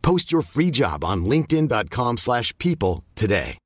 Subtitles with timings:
[0.00, 3.56] Post your free job on linkedin.com/people slash people today.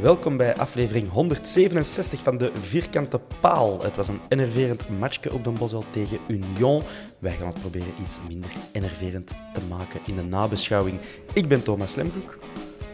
[0.00, 3.82] Welkom bij aflevering 167 van de Vierkante Paal.
[3.82, 6.82] Het was een enerverend matchje op de Bosel tegen Union.
[7.18, 11.00] Wij gaan het proberen iets minder enerverend te maken in de nabeschouwing.
[11.32, 12.38] Ik ben Thomas Lembroek.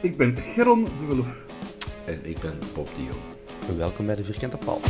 [0.03, 1.27] Ik ben Geron de Wulf.
[2.05, 3.77] En ik ben Bob Dio.
[3.77, 4.81] Welkom bij de Vierkante Paal.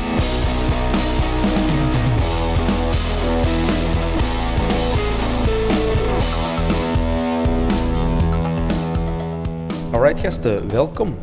[9.92, 11.16] Alright gasten, welkom.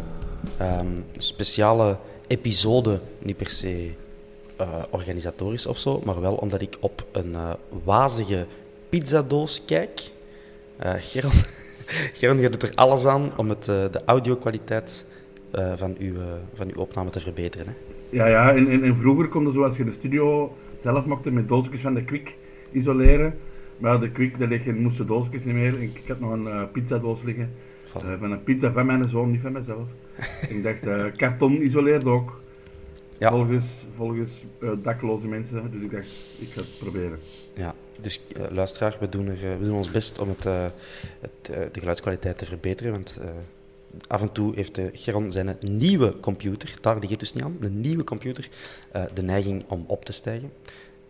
[0.58, 3.89] Ehm, speciale episode, niet per se
[4.58, 7.53] eh, organisatorisch of zo, maar wel omdat ik op een eh,
[7.83, 8.45] wazige
[8.89, 10.11] pizzadoos kijk.
[10.77, 11.31] Eh Geron,
[12.17, 15.05] Geron, je doet er alles aan om het, de audio-kwaliteit
[15.76, 16.15] van, uw,
[16.53, 17.67] van uw opname te verbeteren.
[17.67, 17.73] Hè?
[18.09, 22.03] Ja, ja, en, vroeger konden zoals je de studio zelf maakte met doosjes van de
[22.03, 22.36] Kwik
[22.71, 23.33] isoleren.
[23.77, 25.82] Maar de Kwik, daar liggen moesten doosjes niet meer.
[25.82, 27.49] Ik, had nog een pizzadoos liggen.
[28.04, 29.88] Eh, van een pizza van mijn zoon, niet van mezelf.
[30.50, 32.42] ik dacht, eh, karton isoleert ook.
[33.17, 33.30] Ja.
[33.32, 35.72] Volgens, volgens eh, dakloze mensen.
[35.72, 36.08] Dus ik dacht,
[36.39, 37.20] ik ga het proberen.
[37.54, 40.66] Ja, dus eh, luisteraar, we doen, er, eh, we doen ons best om het, eh,
[41.20, 42.92] het, eh, de geluidskwaliteit te verbeteren.
[42.92, 43.30] Want eh,
[44.08, 47.58] af en toe heeft eh, Geron zijn nieuwe computer, daar ligt het dus niet aan,
[47.60, 48.50] een nieuwe computer,
[48.92, 50.52] eh, de neiging om op te stijgen.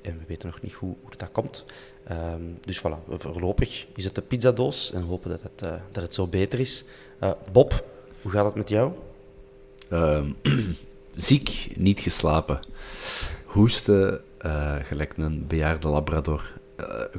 [0.01, 1.65] En we weten nog niet hoe, hoe dat komt.
[2.07, 6.13] Ehm, dus voilà, voorlopig is het de pizzadoos en hopen dat het, eh, dat het
[6.13, 6.83] zo beter is.
[7.19, 7.85] Eh, Bob,
[8.21, 8.91] hoe gaat het met jou?
[9.89, 10.29] Ehm,
[11.15, 12.59] ziek, niet geslapen.
[13.45, 16.53] Hoesten, eh, gelijk een bejaarde labrador.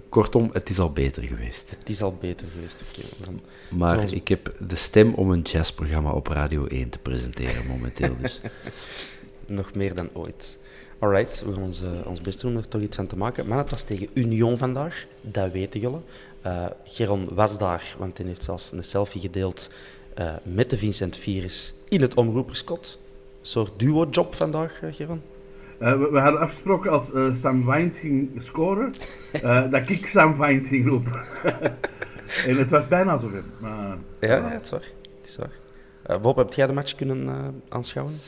[0.09, 1.71] Kortom, het is al beter geweest.
[1.79, 2.83] Het is al beter geweest.
[2.89, 3.07] oké.
[3.25, 7.67] Dan- Maar Trouwens- ik heb de stem om een jazzprogramma op Radio 1 te presenteren
[7.67, 8.17] momenteel.
[8.21, 8.41] Dus
[9.47, 10.59] Nog meer dan ooit.
[10.99, 13.47] Alright, we gaan ons, ons best doen om er toch iets aan te maken.
[13.47, 16.01] Maar het was tegen Union vandaag, dat weten jullie.
[16.43, 19.71] Eh Geron was daar, want hij heeft zelfs een selfie gedeeld
[20.15, 22.99] eh, met de Vincent Virus in het omroeperskot.
[23.41, 25.23] Een soort duo-job vandaag, Geron.
[25.79, 28.93] We, we hadden afgesproken als Sam Vines ging scoren,
[29.71, 31.21] dat ik Sam Vines ging roepen.
[32.47, 33.21] en het was bijna.
[33.59, 34.91] Maar, Ja, ja, het is waar.
[35.21, 36.21] Het is waar.
[36.21, 38.21] Bob, heb jij de match kunnen aanschouwen?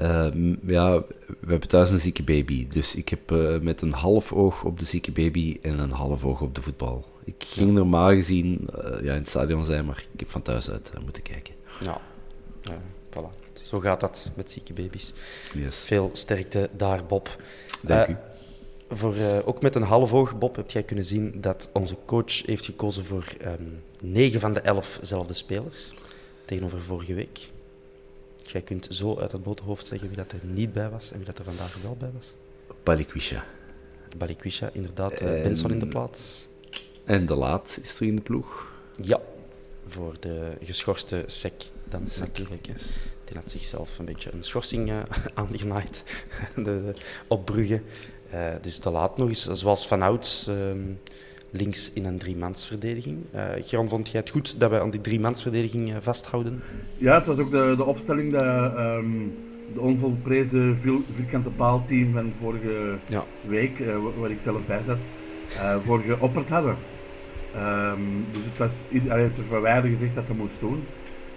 [0.00, 2.68] Eh, m- ja, we hebben thuis een zieke baby.
[2.68, 6.24] Dus ik heb eh, met een half oog op de zieke baby en een half
[6.24, 7.04] oog op de voetbal.
[7.24, 10.70] Ik ging normaal gezien eh, ja, in het stadion zijn, maar ik heb van thuis
[10.70, 11.54] uit eh, moeten kijken.
[11.80, 12.00] Ja.
[13.10, 13.38] voilà.
[13.64, 15.12] Zo gaat dat met zieke baby's.
[15.54, 15.76] Yes.
[15.78, 17.36] Veel sterkte daar, Bob.
[17.86, 18.16] Dank u.
[18.92, 22.64] Voor, ook met een half oog, Bob, heb jij kunnen zien dat onze coach heeft
[22.64, 23.62] gekozen voor ehm
[24.02, 25.92] 9 van de 11 zelfde spelers.
[26.44, 27.49] Tegenover vorige week.
[28.52, 31.26] Jij kunt zo uit het boterhoofd zeggen wie dat er niet bij was en wie
[31.26, 32.34] dat er vandaag wel bij was.
[32.82, 33.44] Palikwisha.
[34.16, 35.12] Balikwisha, inderdaad.
[35.20, 36.48] eh En- Benson in de plaats.
[37.04, 38.72] En de laat is er in de ploeg.
[39.02, 39.20] Ja,
[39.86, 41.52] voor de geschorste sec
[41.88, 42.66] dan natuurlijk.
[42.66, 42.72] hè.
[43.24, 44.98] Die had zichzelf een beetje een schorsing eh,
[45.34, 46.04] aangenaaid
[46.54, 46.94] de, de-
[47.28, 47.82] op Brugge.
[48.30, 50.80] Eh, dus de laat nog eens, zoals vanouds, ehm
[51.50, 53.18] links in een driemansverdediging.
[53.32, 56.62] Eh Geron, vond jij het goed dat wij aan die driemansverdediging eh, vasthouden?
[56.98, 59.06] Ja, het was ook de, de opstelling dat ehm,
[59.74, 63.24] de onvolprezen vier- vierkante paalteam van vorige Ja.
[63.46, 64.96] week, eh, wa- waar ik zelf bij zat,
[65.56, 66.76] eh voor geopperd hadden.
[67.54, 68.00] Ehm,
[68.32, 68.72] dus het was,
[69.50, 70.82] wat wij hadden gezegd dat hij moest doen.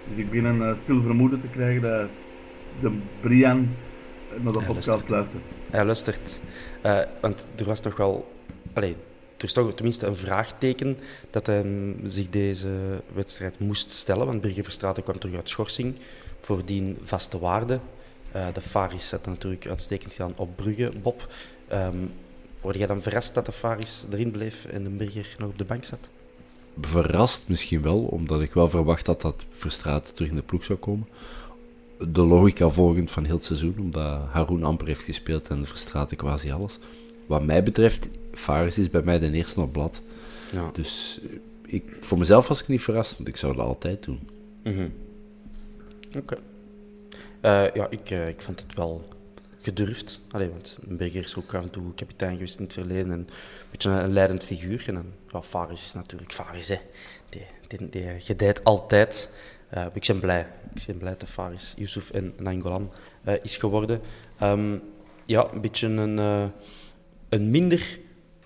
[0.08, 2.08] Dus ik begin een stil vermoeden te krijgen dat
[2.80, 2.90] de
[3.20, 3.68] Brian
[4.42, 5.08] naar de podcast luistert.
[5.10, 5.42] luistert.
[5.70, 6.40] Hij luistert.
[7.20, 8.32] Want er was toch wel...
[8.72, 8.96] Allee,
[9.44, 10.98] er is toch tenminste een vraagteken
[11.30, 12.70] dat hij mm, zich deze
[13.12, 14.26] wedstrijd moest stellen.
[14.26, 15.94] Want Birger Verstraeten kwam terug uit schorsing.
[16.40, 17.80] Voordien vaste waarde.
[18.32, 21.28] Eh, de Faris zat natuurlijk uitstekend gedaan op Brugge, Bob.
[21.68, 21.96] Ehm
[22.64, 25.64] word jij dan verrast dat de Faris erin bleef en de Birger nog op de
[25.64, 26.08] bank zat?
[26.80, 30.78] Verrast misschien wel, omdat ik wel verwacht had dat Verstraeten terug in de ploeg zou
[30.78, 31.08] komen.
[31.98, 36.50] De logica volgend van heel het seizoen, omdat Haroun amper heeft gespeeld en Verstraeten quasi
[36.50, 36.78] alles.
[37.26, 40.02] Wat mij betreft, Faris is bij mij de eerste op blad.
[40.52, 40.70] Ja.
[40.72, 44.28] Dus eh, ik, voor mezelf was ik niet verrast, want ik zou dat altijd doen.
[44.62, 44.88] Mhm.
[46.16, 46.36] Oké.
[47.40, 49.08] Eh, ja, ik, eh, ik vond het wel
[49.58, 50.20] gedurfd.
[50.30, 53.28] Allee, want Berger is ook af en toe kapitein geweest in het verleden en een
[53.70, 54.84] beetje een, een leidend figuur.
[54.86, 56.78] En dan, ja, Faris is natuurlijk Faris, hè.
[57.28, 59.28] Die, die, die gedijt altijd.
[59.68, 60.46] Eh, ik ben blij.
[60.74, 62.92] Ik ben blij dat Faris, Yusuf en Nangolan
[63.42, 64.00] is geworden.
[64.38, 64.78] Ehm,
[65.24, 66.18] ja, een beetje een,
[67.28, 67.98] een minder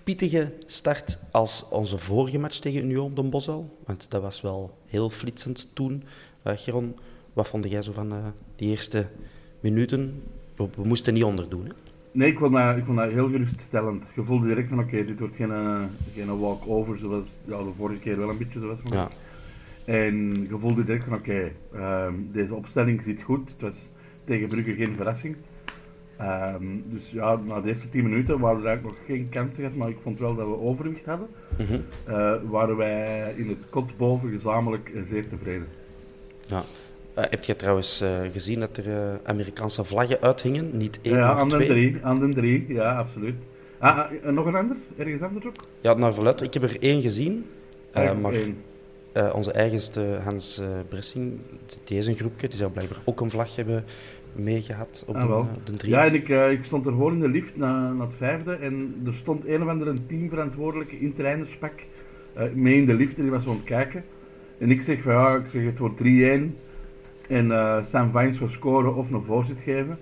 [0.09, 3.77] pittige start als onze vorige match tegen Union Den Bosch al.
[3.85, 6.03] Want dat was wel heel flitsend toen.
[6.41, 6.95] Eh Geron,
[7.33, 8.17] wat vond jij zo van eh,
[8.55, 9.07] die eerste
[9.59, 10.23] minuten?
[10.55, 11.63] We, we moesten niet onderdoen.
[11.63, 11.71] Hè?
[12.11, 14.03] Nee, ik vond, dat, ik vond dat heel geruststellend.
[14.15, 15.83] Je voelde direct van oké, dit wordt geen, eh,
[16.13, 18.79] geen walk-over zoals ja, de vorige keer wel een beetje zo was.
[18.83, 19.07] Ja.
[19.85, 23.49] En je voelde direct van oké, ehm, deze opstelling zit goed.
[23.49, 23.77] Het was
[24.25, 25.35] tegen Brugge geen verrassing.
[26.19, 29.89] Ehm, dus ja, na de eerste 10 minuten waren er eigenlijk nog geen kansen maar
[29.89, 31.27] ik vond wel dat we overwicht hadden.
[32.03, 35.67] Eh, waren wij in het kot boven gezamenlijk zeer tevreden.
[36.47, 36.63] Ja.
[37.13, 40.77] Eh, heb je trouwens eh, gezien dat er Amerikaanse vlaggen uithingen?
[40.77, 41.67] Niet één, ja, maar aan de twee.
[41.67, 43.35] drie, aan de drie, ja, absoluut.
[43.77, 44.77] Ah, ah, nog een ander?
[44.97, 45.55] Ergens anders ook?
[45.81, 46.41] Ja, naar verluid.
[46.41, 47.45] Ik heb er één gezien.
[47.93, 48.57] maar één.
[49.33, 51.39] onze eigenste Hans Bressing,
[51.83, 53.85] deze groepje, die zou blijkbaar ook een vlag hebben
[54.35, 55.39] meegehad op, Ah, de, wel.
[55.39, 55.91] eh, de drie.
[55.91, 59.01] Ja, en ik, eh, ik stond ervoor in de lift naar, naar het vijfde en
[59.05, 61.73] er stond een of andere teamverantwoordelijke in trainerspak
[62.33, 64.03] eh mee in de lift en die was zo aan het kijken.
[64.57, 66.57] En ik zeg van ja, ik zeg het wordt 3-1
[67.27, 67.51] en
[67.85, 69.99] Sam Vines gaat scoren of een voorzet geven.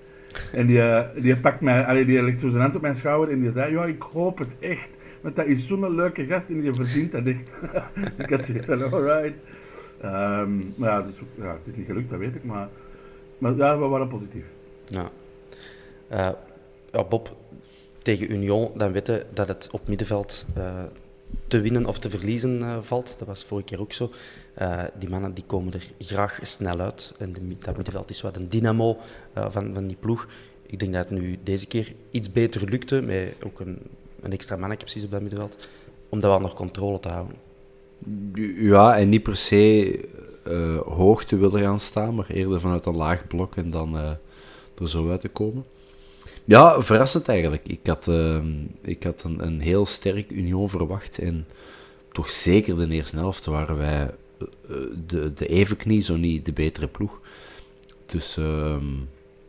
[0.51, 0.81] En die,
[1.21, 3.73] die pakt mij, allee, die legt zo zijn hand op mijn schouder en die zei
[3.73, 4.89] ja, ik hoop het echt.
[5.21, 7.49] Want dat is zo'n leuke gast en die verdient dat echt.
[8.17, 9.37] ik had zoiets van alright.
[10.01, 12.67] Ehm, maar ja, dus, ja, het is niet gelukt, dat weet ik, maar,
[13.37, 14.45] maar ja, we waren positief.
[14.87, 15.11] Ja.
[16.07, 16.29] Eh,
[16.91, 17.35] ja, Bob,
[18.01, 20.83] tegen Union, dan weten dat het op middenveld eh,
[21.47, 23.15] te winnen of te verliezen eh, valt.
[23.19, 24.11] Dat was vorige keer ook zo.
[24.53, 27.13] Eh, die mannen die komen er graag snel uit.
[27.19, 28.97] En de, dat middenveld is wat een dynamo
[29.33, 30.27] eh, van, van die ploeg.
[30.65, 33.79] Ik denk dat het nu deze keer iets beter lukte, met ook een,
[34.21, 35.67] een extra mannetje precies op dat middenveld,
[36.09, 37.35] om dat wel onder controle te houden.
[38.55, 39.99] Ja, en niet per se
[40.49, 44.09] eh, hoog te willen gaan staan, maar eerder vanuit een laag blok en dan eh,
[44.79, 45.65] er zo uit te komen.
[46.45, 47.67] Ja, verrassend eigenlijk.
[47.67, 48.43] Ik had, eh,
[48.81, 51.47] ik had een, een heel sterk Union verwacht en
[52.11, 54.11] toch zeker de eerste helft waren wij
[55.07, 57.19] de, de evenknie, zo niet de betere ploeg.
[58.05, 58.85] Dus ehm,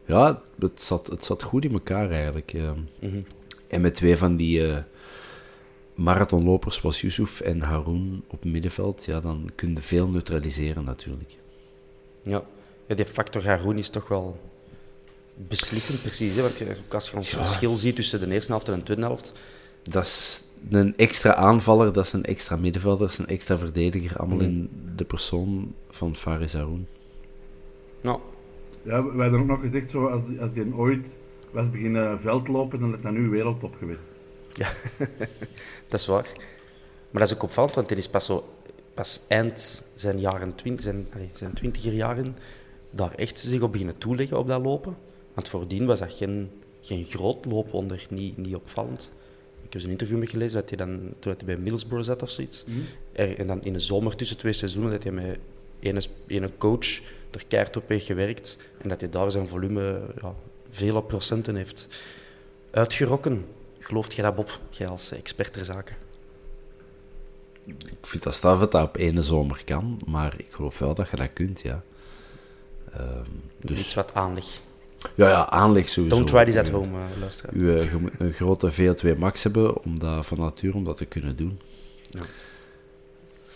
[0.05, 2.53] ja, het zat, het zat goed in elkaar eigenlijk.
[2.53, 2.79] ehm.
[3.01, 3.21] Mhm.
[3.69, 4.63] En met twee van die
[5.99, 11.37] marathonlopers zoals Yusuf en Haroun op het middenveld, ja, dan kun je veel neutraliseren natuurlijk.
[12.23, 12.43] Ja.
[12.87, 14.41] ja, die factor Haroun is toch wel
[15.37, 16.35] beslissend precies.
[16.37, 16.43] Hè?
[16.43, 17.37] Want je- als je ons Ja.
[17.39, 19.33] verschil ziet tussen de eerste helft en de tweede helft,
[19.83, 24.17] Dat is een extra aanvaller, dat is een extra middenvelder, dat is een extra verdediger,
[24.17, 26.87] allemaal in de persoon van Faris Haroun.
[28.01, 28.21] nou,
[28.83, 31.07] Ja, wij hadden ook nog gezegd, zo, als, als die ooit
[31.51, 34.03] was beginnen veldlopen, dan is dat nu wereldtop geweest.
[35.89, 36.29] Dat is waar.
[37.11, 38.55] Maar dat is ook opvallend, want hij is pas, zo,
[38.95, 42.37] pas eind zijn jaren twintig, zijn, allee, zijn twintiger jaren,
[42.91, 44.97] daar echt zich op beginnen toeleggen op dat lopen.
[45.35, 46.51] Want voordien was dat geen,
[46.81, 49.13] geen groot loopwonder, niet, niet opvallend.
[49.63, 52.31] Ik heb een interview met gelezen dat hij dan, toen hij bij Middlesbrough zat of
[52.31, 52.65] zoiets,
[53.13, 55.39] er, en dan in de zomer tussen twee seizoenen, dat hij met
[55.81, 57.01] ene, ene coach
[57.31, 60.35] er keihard op heeft gewerkt en dat hij daar zijn volume ja,
[60.69, 61.89] vele procenten heeft
[62.71, 63.45] uitgerokken.
[63.89, 64.61] Gelooft jij dat, Bob?
[64.71, 65.97] Jij als expert ter zaken.
[67.65, 71.11] Ik vind dat straf dat dat op ene zomer kan, maar ik geloof wel dat
[71.11, 71.83] je dat kunt, ja.
[72.93, 73.25] Ehm,
[73.61, 73.81] Dus...
[73.81, 74.45] Iets wat aanleg.
[75.15, 76.17] ja, ja, aanleg sowieso.
[76.17, 77.55] Don't try this at Eh, home, uh, luisteraar.
[77.55, 80.97] U, eh, je moet een grote VO2 max hebben om dat van nature om dat
[80.97, 81.61] te kunnen doen.
[82.11, 82.21] Ja.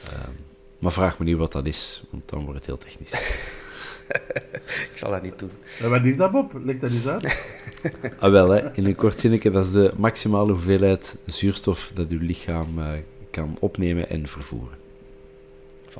[0.04, 0.32] Ehm,
[0.78, 3.12] maar vraag me niet wat dat is, want dan wordt het heel technisch.
[4.90, 5.50] Ik zal dat niet doen.
[5.80, 6.52] En wat is dat, Bob?
[6.64, 7.24] Leg dat eens uit.
[8.20, 12.18] ah, wel, hè, in een kort zinnetje, dat is de maximale hoeveelheid zuurstof dat uw
[12.20, 12.86] lichaam eh,
[13.30, 14.78] kan opnemen en vervoeren.
[15.90, 15.94] Voilà.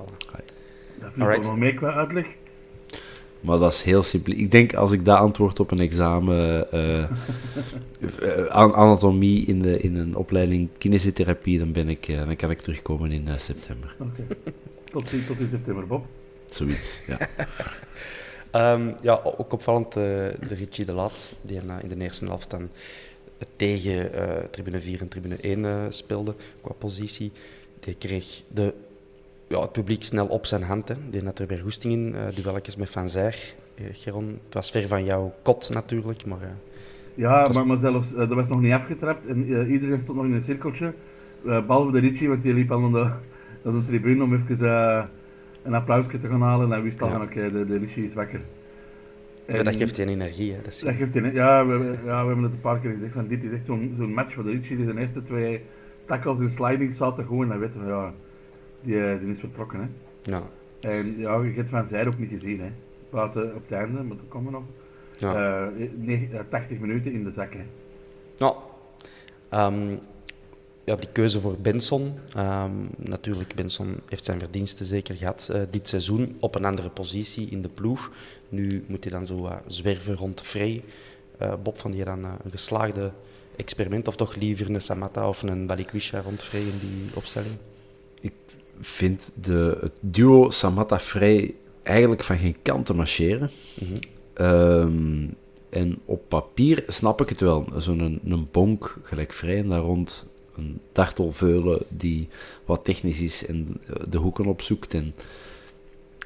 [1.00, 1.46] Dat vind ik Alright.
[1.46, 2.26] nog mee qua uitleg.
[3.40, 4.32] Maar dat is heel simpel.
[4.32, 7.02] Ik denk als ik dat antwoord op een examen eh,
[8.20, 13.10] eh, anatomie in, de, in een opleiding kinesiotherapie, dan, ben ik, dan kan ik terugkomen
[13.12, 13.94] in september.
[13.98, 14.26] Oké.
[14.84, 16.06] Tot, in- tot in september, Bob.
[16.52, 17.18] Zoiets, ja.
[18.50, 22.50] Ehm, ja, ook opvallend eh, de Richie de Laat, die eh, in de eerste helft
[22.50, 22.68] dan
[23.56, 27.32] tegen eh, tribune 4 en tribune 1 eh, speelde qua positie.
[27.80, 28.74] Die kreeg de,
[29.48, 30.88] ja, het publiek snel op zijn hand.
[30.88, 30.94] Hè.
[31.10, 32.14] Die had er weer goesting in.
[32.14, 33.54] eh duelletjes met Van Zijr.
[33.74, 36.42] Eh, Geron, het was ver van jouw kot natuurlijk, maar...
[36.42, 36.48] eh,
[37.14, 40.16] Ja, is- maar, maar zelfs, eh, dat was nog niet afgetrapt en eh, iedereen stond
[40.18, 40.94] nog in een cirkeltje.
[41.46, 43.10] eh, behalve de Richie, want die liep al naar de,
[43.70, 45.04] naar de tribune om even eh,
[45.62, 46.64] een applausje te gaan halen.
[46.66, 47.12] En hij wist al Ja.
[47.12, 48.40] van oké, de, de is wakker.
[49.46, 50.52] ja, dat geeft je energie.
[50.52, 50.62] Hè.
[50.62, 53.42] Dat geeft je, ja, we, ja, we hebben het een paar keer gezegd, van dit
[53.44, 54.76] is echt zo'n zo'n match voor de Richie.
[54.76, 55.60] Die zijn eerste twee
[56.04, 58.12] tackles en sliding zaten gewoon en dan weten we, ja,
[58.80, 59.80] die, eh, die is vertrokken.
[59.80, 59.86] Hè.
[60.32, 60.42] ja.
[60.80, 62.60] En ja, je hebt Van Zijde ook niet gezien.
[62.60, 62.68] Hè.
[63.10, 64.64] Buiten op het einde, maar dat komen we nog.
[65.18, 65.62] Ja.
[65.66, 67.52] Eh, nee, eh, 80 minuten in de zak.
[67.52, 67.64] Hè.
[68.36, 68.54] Ja.
[69.48, 69.94] Ehm,
[70.84, 72.14] ja, die keuze voor Benson.
[72.34, 77.48] Ehm, natuurlijk, Benson heeft zijn verdiensten zeker gehad eh, dit seizoen op een andere positie
[77.50, 78.10] in de ploeg.
[78.48, 80.82] Nu moet hij dan zo zwerven rond Frey.
[81.38, 83.12] Eh, Bob, van die dan eh, een geslaagde
[83.56, 87.54] experiment, of toch liever een Samatta of een Balikwisha rond Frey in die opstelling?
[88.20, 88.32] Ik
[88.80, 93.50] vind de, het duo Samatta-Frey eigenlijk van geen kant te marcheren.
[93.74, 93.94] Mhm.
[94.34, 95.26] Ehm,
[95.70, 97.66] en op papier snap ik het wel.
[97.76, 102.28] Zo'n een, een bonk gelijk vrij en daar rond een dartelveulen die
[102.64, 104.94] wat technisch is en eh, de hoeken opzoekt.
[104.94, 105.14] En,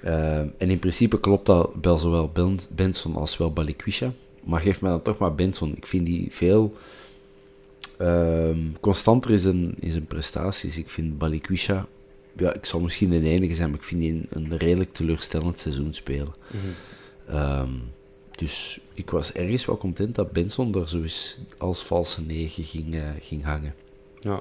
[0.03, 4.13] eh, en in principe klopt dat bij zowel Ben- Benson als wel Balikwisha.
[4.45, 5.77] Maar geef mij dan toch maar Benson.
[5.77, 6.75] Ik vind die veel
[7.99, 10.79] ehm, constanter in zijn, in zijn prestaties.
[10.79, 11.87] Ik vind Balikwisha,
[12.37, 15.59] ja, ik zal misschien de enige zijn, maar ik vind die een, een redelijk teleurstellend
[15.61, 16.35] seizoen spelen.
[17.29, 17.71] Ehm,
[18.31, 22.95] dus ik was ergens wel content dat Benson daar zo eens als valse negen ging,
[22.95, 23.75] eh, ging hangen.
[24.27, 24.41] Ja.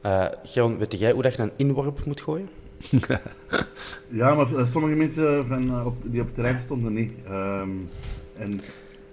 [0.00, 2.48] Eh Geron, weet jij hoe dat je een inworp moet gooien?
[4.08, 7.12] Ja, maar eh, sommige mensen van, eh, op, die op het terrein stonden niet.
[7.26, 7.70] Ehm,
[8.38, 8.60] en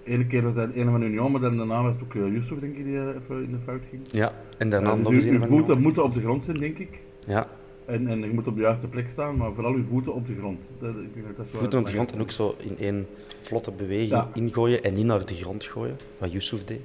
[0.04, 2.58] ene keer was dat een van Union, maar dan daarna was het ook uh, Yusuf,
[2.58, 4.02] denk ik, die even in de fout ging.
[4.12, 4.32] Ja.
[4.58, 6.98] En daarna nog dus uw, uw voeten moeten op de grond zijn, denk ik.
[7.26, 7.46] Ja,
[7.84, 10.34] En, en je moet op de juiste plek staan, maar vooral uw voeten op de
[10.38, 10.58] grond.
[10.78, 13.06] Dat, ik denk dat dat zo voeten op de grond en ook zo in één
[13.40, 14.28] vlotte beweging Ja.
[14.34, 16.80] ingooien en niet naar de grond gooien, wat Yusuf deed.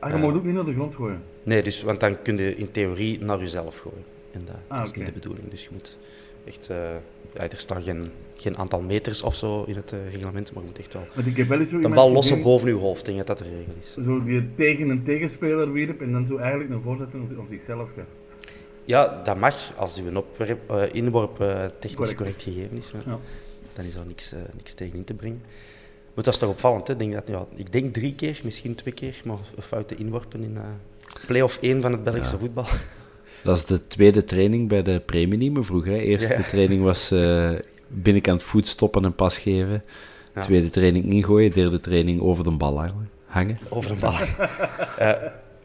[0.00, 1.22] Ah, je mag ook niet naar de grond gooien.
[1.42, 4.04] Nee, dus, want dan kun je in theorie naar jezelf gooien.
[4.32, 5.50] En dat, Ah, dat is niet de bedoeling.
[5.50, 5.96] Dus je moet
[6.44, 6.68] echt...
[6.70, 6.76] eh,
[7.34, 10.68] ja, er staat geen, geen aantal meters of zo in het eh, reglement, maar je
[10.68, 11.02] moet echt wel...
[11.14, 13.16] Want ik heb wel eens zo De iemand bal lossen gezien, boven je hoofd, denk
[13.16, 13.92] dat dat de regel is.
[14.04, 18.04] Zo die tegen een tegenspeler wierp en dan zo eigenlijk een voorzet aan, zichzelf gaf.
[18.84, 22.16] Ja, dat mag als uw opwerp, eh, inworp eh, technisch Correct.
[22.16, 22.92] correct, gegeven is.
[22.92, 23.18] maar Ja.
[23.74, 25.42] Dan is er niks, eh, niks tegen in te brengen.
[26.14, 26.92] Maar het was toch opvallend, hè?
[26.92, 30.56] Ik Denk dat, ja, ik denk drie keer, misschien twee keer, maar foute inworpen in
[30.56, 30.62] eh
[31.26, 32.38] play-off 1 van het Belgische Ja.
[32.38, 32.64] voetbal.
[33.44, 35.84] Dat is de tweede training bij de Premie, me vroeg.
[35.84, 35.96] Hè.
[35.96, 36.42] Eerste Ja.
[36.42, 37.50] training was eh,
[37.88, 39.84] binnenkant voet stoppen en pas geven.
[40.40, 41.50] Tweede training ingooien.
[41.52, 43.10] Derde training over de bal hangen.
[43.26, 43.56] hangen.
[43.68, 44.14] Over de bal.
[44.98, 45.12] Eh,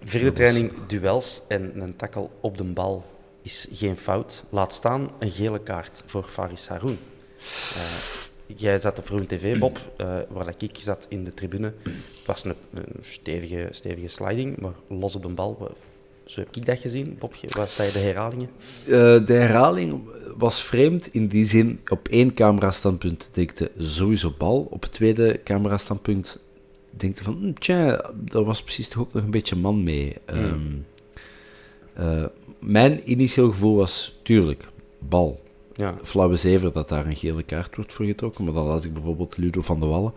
[0.03, 3.05] vierde training, duels en een tackle op de bal
[3.41, 4.43] is geen fout.
[4.49, 6.97] Laat staan een gele kaart voor Faris Haroun.
[8.55, 11.73] Jij zat op Vroen TV, Bob, eh, waar dat ik zat in de tribune.
[11.83, 15.75] Het was een, een stevige, stevige sliding, maar los op de bal.
[16.25, 17.33] Zo heb ik dat gezien, Bob.
[17.47, 18.49] Wat zei de herhalingen?
[18.85, 20.01] Eh, de herhaling
[20.37, 21.79] was vreemd in die zin.
[21.87, 24.67] Op één camerastandpunt denkte sowieso bal.
[24.69, 26.39] Op het tweede camerastandpunt
[26.89, 27.37] denkte van...
[27.41, 30.15] hm, Tja, daar was precies toch ook nog een beetje man mee.
[30.25, 30.59] Ehm,
[31.93, 32.25] eh,
[32.59, 34.67] mijn initieel gevoel was, tuurlijk,
[34.99, 35.43] bal.
[35.75, 38.43] Ja, Flauwe zever dat daar een gele kaart wordt voor getrokken.
[38.43, 40.13] Maar dan las ik bijvoorbeeld Ludo van de Wallen,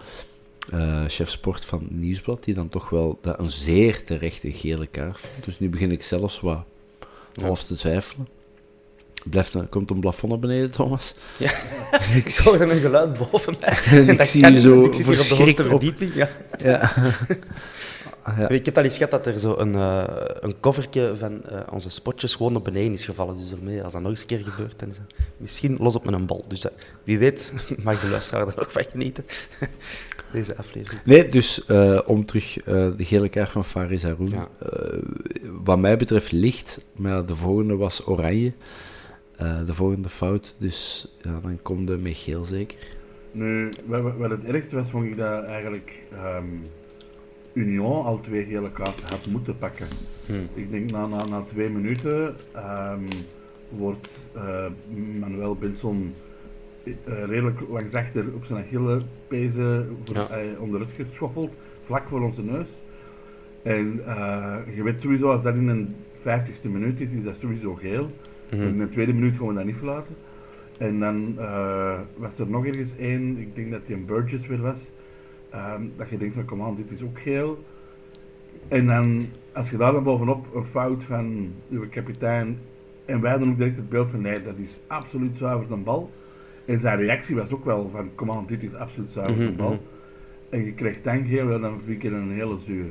[0.72, 5.20] eh, chef sport van Nieuwsblad, die dan toch wel dat een zeer terechte gele kaart
[5.20, 5.44] vond.
[5.44, 6.64] Dus nu begin ik zelfs wat
[7.42, 8.28] half te twijfelen.
[9.30, 11.14] Blijft er, komt een plafond naar beneden, Thomas?
[11.38, 11.50] Ja.
[12.24, 13.78] ik hoorde een geluid boven mij.
[13.98, 14.92] En ik Dat zie je zo ik op
[15.56, 15.68] de op.
[15.70, 16.14] verdieping.
[16.14, 16.28] Ja.
[16.58, 16.92] Ja.
[18.22, 18.48] Ah, ja.
[18.48, 20.04] Ik heb al eens gehad dat er zo een, eh
[20.40, 23.36] een covertje van eh, onze spotjes gewoon op beneden is gevallen.
[23.36, 26.04] Dus ermee, als dat nog eens een keer gebeurt, dan is dat misschien los op
[26.04, 26.44] met een bal.
[26.48, 26.72] Dus eh,
[27.04, 27.52] wie weet
[27.84, 29.24] mag de luisteraar er nog van genieten.
[30.32, 31.00] Deze aflevering.
[31.04, 32.64] Nee, dus eh, om terug eh,
[32.96, 34.28] de gele kaart van Faris Haroun.
[34.30, 34.48] Ja.
[34.62, 34.98] Eh,
[35.64, 38.52] wat mij betreft licht, maar de volgende was oranje.
[39.36, 42.78] Eh, de volgende fout, dus ja, dan komt de met geel zeker.
[43.32, 45.92] Nu, wat, wat- wat het ergste was, vond ik dat eigenlijk...
[46.12, 46.44] ehm
[47.58, 49.86] Union al twee gele kaarten had moeten pakken.
[50.54, 53.02] Ik denk na, na, na twee minuten ehm,
[53.68, 54.66] wordt eh,
[55.20, 56.14] Manuel Benson
[56.84, 60.28] eh, redelijk langs achter op zijn gille pezen voor, Ja.
[60.28, 61.52] eh, onderuit geschoffeld,
[61.84, 62.68] vlak voor onze neus.
[63.62, 64.00] En
[64.74, 65.88] je weet sowieso, als dat in een
[66.22, 68.10] 50ste minuut is, is dat sowieso geel.
[68.50, 70.14] In de tweede minuut gaan we dat niet verlaten.
[70.78, 71.34] En dan
[72.16, 74.90] was er nog ergens één, ik denk dat die een Burgess weer was,
[75.50, 77.64] ehm, dat je denkt van kom aan, dit is ook geel.
[78.68, 82.58] En dan, als je daar dan bovenop een fout van uw kapitein,
[83.04, 86.10] en wij hadden ook direct het beeld van nee, dat is absoluut zuiver een bal.
[86.64, 89.78] En zijn reactie was ook wel van kom aan, dit is absoluut zuiver een bal.
[90.48, 92.90] En je krijgt dan geel, ja, dan vind ik het een hele zure.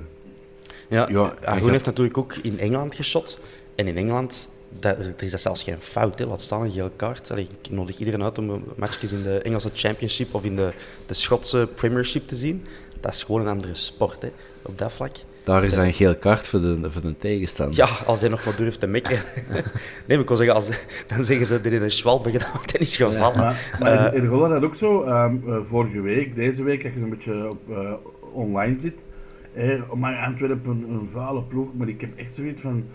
[0.87, 1.33] Ja, Ja,
[1.71, 3.41] heeft natuurlijk ook in Engeland geschot.
[3.75, 4.49] En in Engeland,
[4.79, 6.25] dat, er is dat zelfs geen fout, hè.
[6.25, 7.31] laat staan een gele kaart.
[7.31, 10.71] Allee, ik nodig iedereen uit om matchjes in de Engelse Championship of in de,
[11.05, 12.65] de Schotse Premiership te zien.
[12.99, 14.31] Dat is gewoon een andere sport, hè,
[14.61, 15.15] op dat vlak.
[15.43, 17.77] Daar is dan een geel kaart voor de, voor de tegenstander.
[17.77, 19.19] Ja, als die nog maar durft te mikken.
[20.07, 20.69] nee, ik wil zeggen, als,
[21.07, 23.37] dan zeggen ze dat in een schwalbe gedaan, dat is gevallen.
[23.37, 26.93] Maar, maar in, in Holland had ook zo, ehm, eh, vorige week, deze week, als
[26.93, 27.93] je een beetje op, eh,
[28.33, 28.95] online zit.
[29.53, 32.85] Eh, maar Antwerpen een, een vuile ploeg, maar ik heb echt zoiets van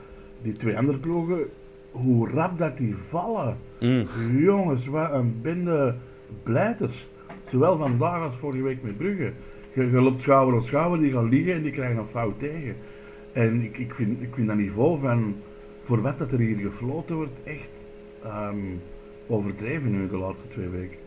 [0.43, 1.39] die twee andere ploegen,
[1.93, 3.57] hoe rap dat die vallen.
[3.81, 4.07] Mm.
[4.39, 5.95] Jongens, wat een bende
[6.43, 7.07] blijters.
[7.51, 9.33] Zowel vandaag als vorige week met Brugge.
[9.75, 12.77] Je, je loopt schouder op schouder, die gaan liggen en die krijgen een fout tegen.
[13.33, 15.37] En ik, ik, vind, ik vind dat niveau van,
[15.83, 17.71] voor wat dat er hier gefloten wordt, echt
[18.23, 18.57] ehm,
[19.27, 20.99] overdreven nu de laatste twee weken.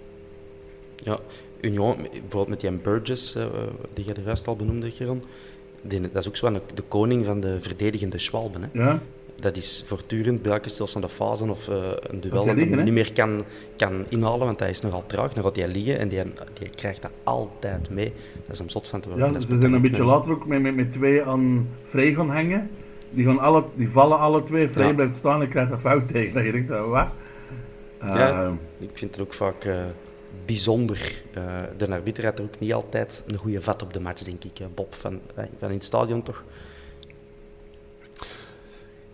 [0.95, 1.19] Ja,
[1.61, 3.45] Union, bijvoorbeeld met die Burgess, eh,
[3.93, 5.23] die je de juist al benoemde, Geron.
[5.81, 8.61] Die, dat is ook zo de koning van de verdedigende schwalben.
[8.61, 8.67] Hè.
[8.83, 9.01] Ja?
[9.39, 12.93] Dat is voortdurend bij elke stilstaande fase of eh, een duel dat liggen, hij niet
[12.93, 13.41] meer kan,
[13.75, 15.33] kan inhalen, want hij is nogal traag.
[15.33, 16.21] Dan gaat hij liggen en die,
[16.59, 18.13] die krijgt dat altijd mee.
[18.45, 19.33] Dat is om zot van te worden.
[19.33, 22.69] Ja, ze zijn een beetje later ook met, met, met twee aan Frey gaan hangen.
[23.09, 24.93] Die, gaan alle, die vallen alle twee, Ja.
[24.93, 26.33] blijft staan en krijgt een fout tegen.
[26.33, 27.07] Dat je denkt, eh, wat?
[28.01, 28.43] Ja.
[28.43, 29.75] Ehm, Ik vind het ook vaak eh,
[30.45, 31.13] bijzonder.
[31.33, 31.43] Eh,
[31.77, 34.59] de arbiter had er ook niet altijd een goede vat op de match, denk ik.
[34.59, 36.43] eh, Bob, van, eh, van in het stadion toch.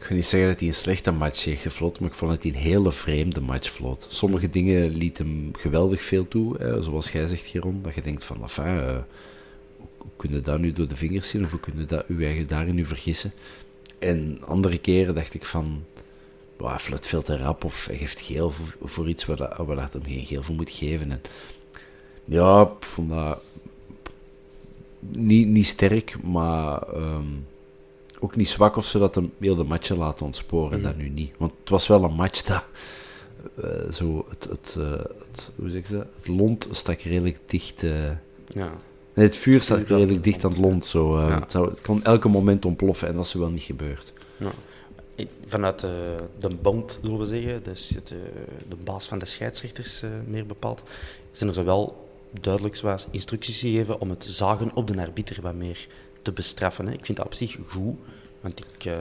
[0.01, 2.43] Ik ga niet zeggen dat hij een slechte match heeft gefloten, maar ik vond dat
[2.43, 4.05] hij een hele vreemde match floot.
[4.09, 7.81] Sommige dingen liet hem geweldig veel toe, hè, zoals jij zegt, Geron.
[7.81, 8.97] Dat je denkt van, enfin, eh,
[9.97, 12.25] hoe kun je dat nu door de vingers zien, of hoe kun je dat, je
[12.25, 13.31] eigen daarin nu vergissen?
[13.99, 15.83] En andere keren dacht ik van,
[16.57, 19.57] "Wauw, hij fluit veel te rap, of hij geeft geel voor, voor iets waar, dat,
[19.57, 21.11] waar hem geen geel voor moet geven.
[21.11, 21.21] En,
[22.25, 23.41] ja, ik vond dat
[24.99, 26.81] niet, niet sterk, maar...
[26.81, 27.27] ehm,
[28.23, 31.31] ook niet zwak of zo dat hem heel de matchen laten ontsporen, dat nu niet.
[31.37, 32.63] Want het was wel een match dat
[33.61, 36.05] eh, zo het, het, eh, het, hoe zeg je dat?
[36.17, 37.83] Het lont stak redelijk dicht.
[37.83, 38.09] eh.
[38.47, 38.71] Ja.
[39.13, 40.85] nee, het vuur stak dat- redelijk dicht aan het lont.
[40.85, 41.19] Zo.
[41.19, 41.39] Ja.
[41.39, 44.13] het, zou, het kon elke moment ontploffen en dat is wel niet gebeurd.
[44.37, 44.51] Ja.
[45.15, 48.07] Ik- Vanuit de, de bond, zullen we zeggen, dus het,
[48.69, 50.83] de baas van de scheidsrechters meer bepaald,
[51.31, 52.09] zijn er zowel
[52.41, 52.81] duidelijk
[53.11, 55.87] instructies gegeven om het zagen op de arbiter wat meer
[56.21, 56.87] te bestraffen.
[56.87, 57.95] Ik vind dat op zich goed,
[58.41, 58.95] want ik, eh,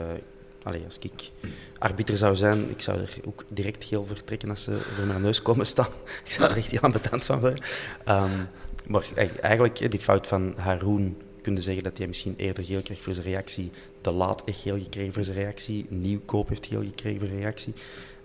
[0.87, 1.31] als ik
[1.79, 5.23] arbiter zou zijn, ik zou er ook direct geel voor trekken als ze voor mijn
[5.23, 5.89] neus komen staan.
[6.25, 7.65] ik zou er echt heel ambetant van worden.
[8.05, 8.45] Ehm,
[8.87, 12.83] maar e- eigenlijk, die fout van Haroun, kun je zeggen dat hij misschien eerder geel
[12.83, 13.71] kreeg voor zijn reactie.
[14.01, 15.87] De Laat heeft geel gekregen voor zijn reactie.
[15.89, 17.73] Nieuwkoop heeft geel gekregen voor zijn reactie.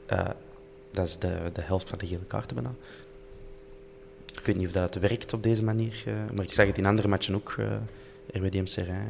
[0.06, 0.30] Eh,
[0.92, 2.74] dat is de, de helft van de gele kaarten bijna.
[4.34, 6.86] Ik weet niet of dat werkt op deze manier, eh, maar ik zag het in
[6.86, 7.56] andere matchen ook.
[7.60, 7.76] eh
[8.34, 9.08] RWDM Serrain,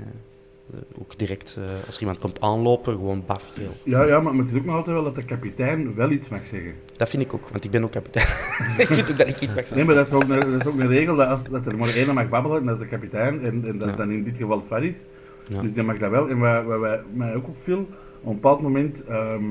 [0.73, 3.71] eh, ook direct, eh, als er iemand komt aanlopen, gewoon baf geel.
[3.84, 6.47] ja, ja, maar het is ook nog altijd wel dat de kapitein wel iets mag
[6.47, 6.73] zeggen.
[6.97, 8.25] Dat vind ik ook, want ik ben ook kapitein.
[8.78, 9.75] ik vind ook dat ik iets mag zeggen.
[9.78, 11.78] Nee, maar dat is ook een, dat is ook een regel dat, als, dat er
[11.78, 13.97] maar één mag babbelen, en dat is de kapitein, en, en dat is Ja.
[13.97, 14.95] dan in dit geval Faris.
[15.47, 15.62] Ja.
[15.62, 16.30] Dus die mag dat wel.
[16.30, 17.80] En wat, wat, wat mij ook opviel,
[18.21, 19.43] op een bepaald moment ehm,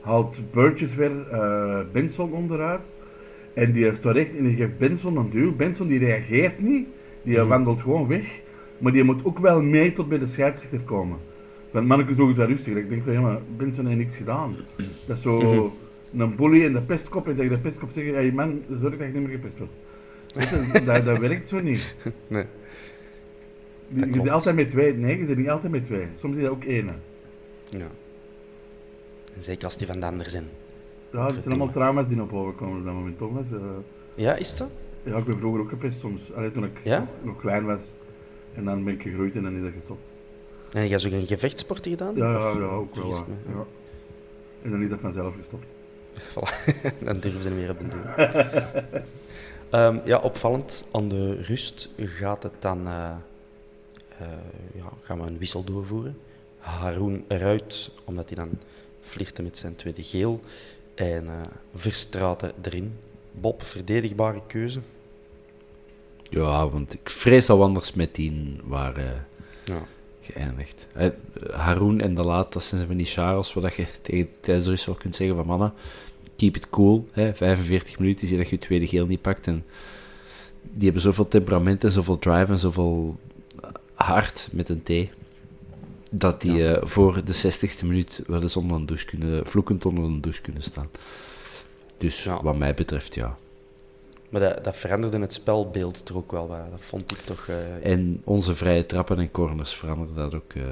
[0.00, 2.92] haalt Burgess weer eh, Benson onderuit.
[3.54, 5.56] En die staat recht en die geeft Benson een duw.
[5.56, 6.86] Benson die reageert niet,
[7.22, 7.48] die Mhm.
[7.48, 8.42] wandelt gewoon weg.
[8.84, 11.18] Maar die moet ook wel mee tot bij de scheidsrechter komen.
[11.70, 12.74] Want manneke zoekt wel rustig.
[12.76, 14.56] Ik denk van ja, maar Benson heeft niks gedaan.
[15.06, 16.20] Dat is zo Mhm.
[16.22, 17.28] een bully en de pestkop.
[17.28, 19.72] En tegen de pestkop zeggen, hey man, zorg dat je niet meer gepest wordt.
[20.86, 21.94] Dat, dat werkt zo niet.
[22.28, 22.44] Nee.
[23.88, 24.22] Je je klopt.
[24.22, 24.94] zit altijd met twee.
[24.94, 26.06] Nee, je zit niet altijd met twee.
[26.20, 26.86] Soms is dat ook één.
[27.70, 27.86] Ja.
[29.36, 30.44] En zeker als die van de ander zijn.
[31.12, 33.46] Ja, het zijn allemaal trauma's die naar boven komen op dat moment.
[33.52, 33.58] Eh,
[34.14, 34.70] Ja, is dat?
[35.02, 36.20] ja, ik ben vroeger ook gepest soms.
[36.36, 37.06] Alleen toen ik Ja?
[37.22, 37.80] nog klein was.
[38.54, 40.00] En dan ben ik gegroeid en dan is dat gestopt.
[40.72, 42.14] En je zo een gevechtsport gedaan?
[42.16, 43.10] Ja, ja, ook wel.
[43.10, 43.24] Ja.
[44.62, 45.64] En dan is dat vanzelf gestopt.
[46.34, 47.04] Voilà.
[47.04, 49.02] Dan durven ze niet meer op te doen.
[49.70, 50.84] Ehm, ja, opvallend.
[50.90, 52.86] Aan de rust gaat het dan...
[52.86, 53.10] eh,
[54.18, 54.26] eh,
[54.74, 56.16] ja, gaan we een wissel doorvoeren.
[56.58, 58.50] Haroun eruit, omdat hij dan
[59.00, 60.40] flirte met zijn tweede geel.
[60.94, 61.40] En eh
[61.74, 62.96] Verstraten erin.
[63.32, 64.80] Bob, verdedigbare keuze.
[66.34, 69.26] Ja, want ik vrees dat we anders met tien waren
[69.64, 69.82] Ja.
[70.20, 70.86] geëindigd.
[70.92, 71.08] Eh,
[71.52, 74.86] Haroon en De Laat, dat zijn van die Charles, wat je tegen tijdens de rust
[74.86, 75.72] wel kunt zeggen van mannen,
[76.36, 77.08] keep it cool.
[77.12, 79.46] Hè, 45 minuten zie je dat je je tweede geel niet pakt.
[79.46, 79.64] En
[80.62, 83.16] die hebben zoveel temperament en zoveel drive en zoveel
[83.94, 84.90] hart met een T.
[86.10, 90.04] Dat die eh, voor de 60ste minuut wel eens onder een douche kunnen, vloekend onder
[90.04, 90.88] een douche kunnen staan.
[91.98, 92.42] Dus Ja.
[92.42, 93.36] wat mij betreft, ja.
[94.34, 96.70] Maar dat, dat veranderde het spelbeeld toch ook wel wat.
[96.70, 97.48] Dat vond ik toch...
[97.48, 100.52] eh, En onze vrije trappen en corners veranderen dat ook.
[100.54, 100.62] eh,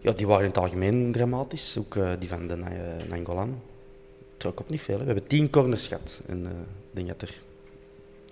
[0.00, 1.76] Ja, die waren in het algemeen dramatisch.
[1.78, 2.68] Ook eh, die van de Na-
[3.08, 3.60] Nangolan.
[4.36, 4.94] Trok op niet veel.
[4.98, 5.00] Hè.
[5.04, 6.22] We hebben tien corners gehad.
[6.26, 6.50] En ik
[6.90, 7.34] denk dat er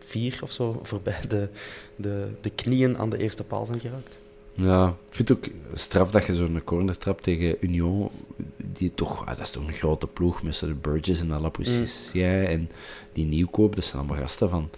[0.05, 1.49] vier of zo voorbij de,
[1.97, 4.19] de, de knieën aan de eerste paal zijn geraakt.
[4.55, 8.11] Ja, ik vind het ook straf dat je zo'n corner trapt tegen Union,
[8.57, 12.71] die toch, ah, dat is toch een grote ploeg met de Burgess en Alapoussia en
[13.13, 14.71] die nieuwkoop, dat zijn allemaal gasten van,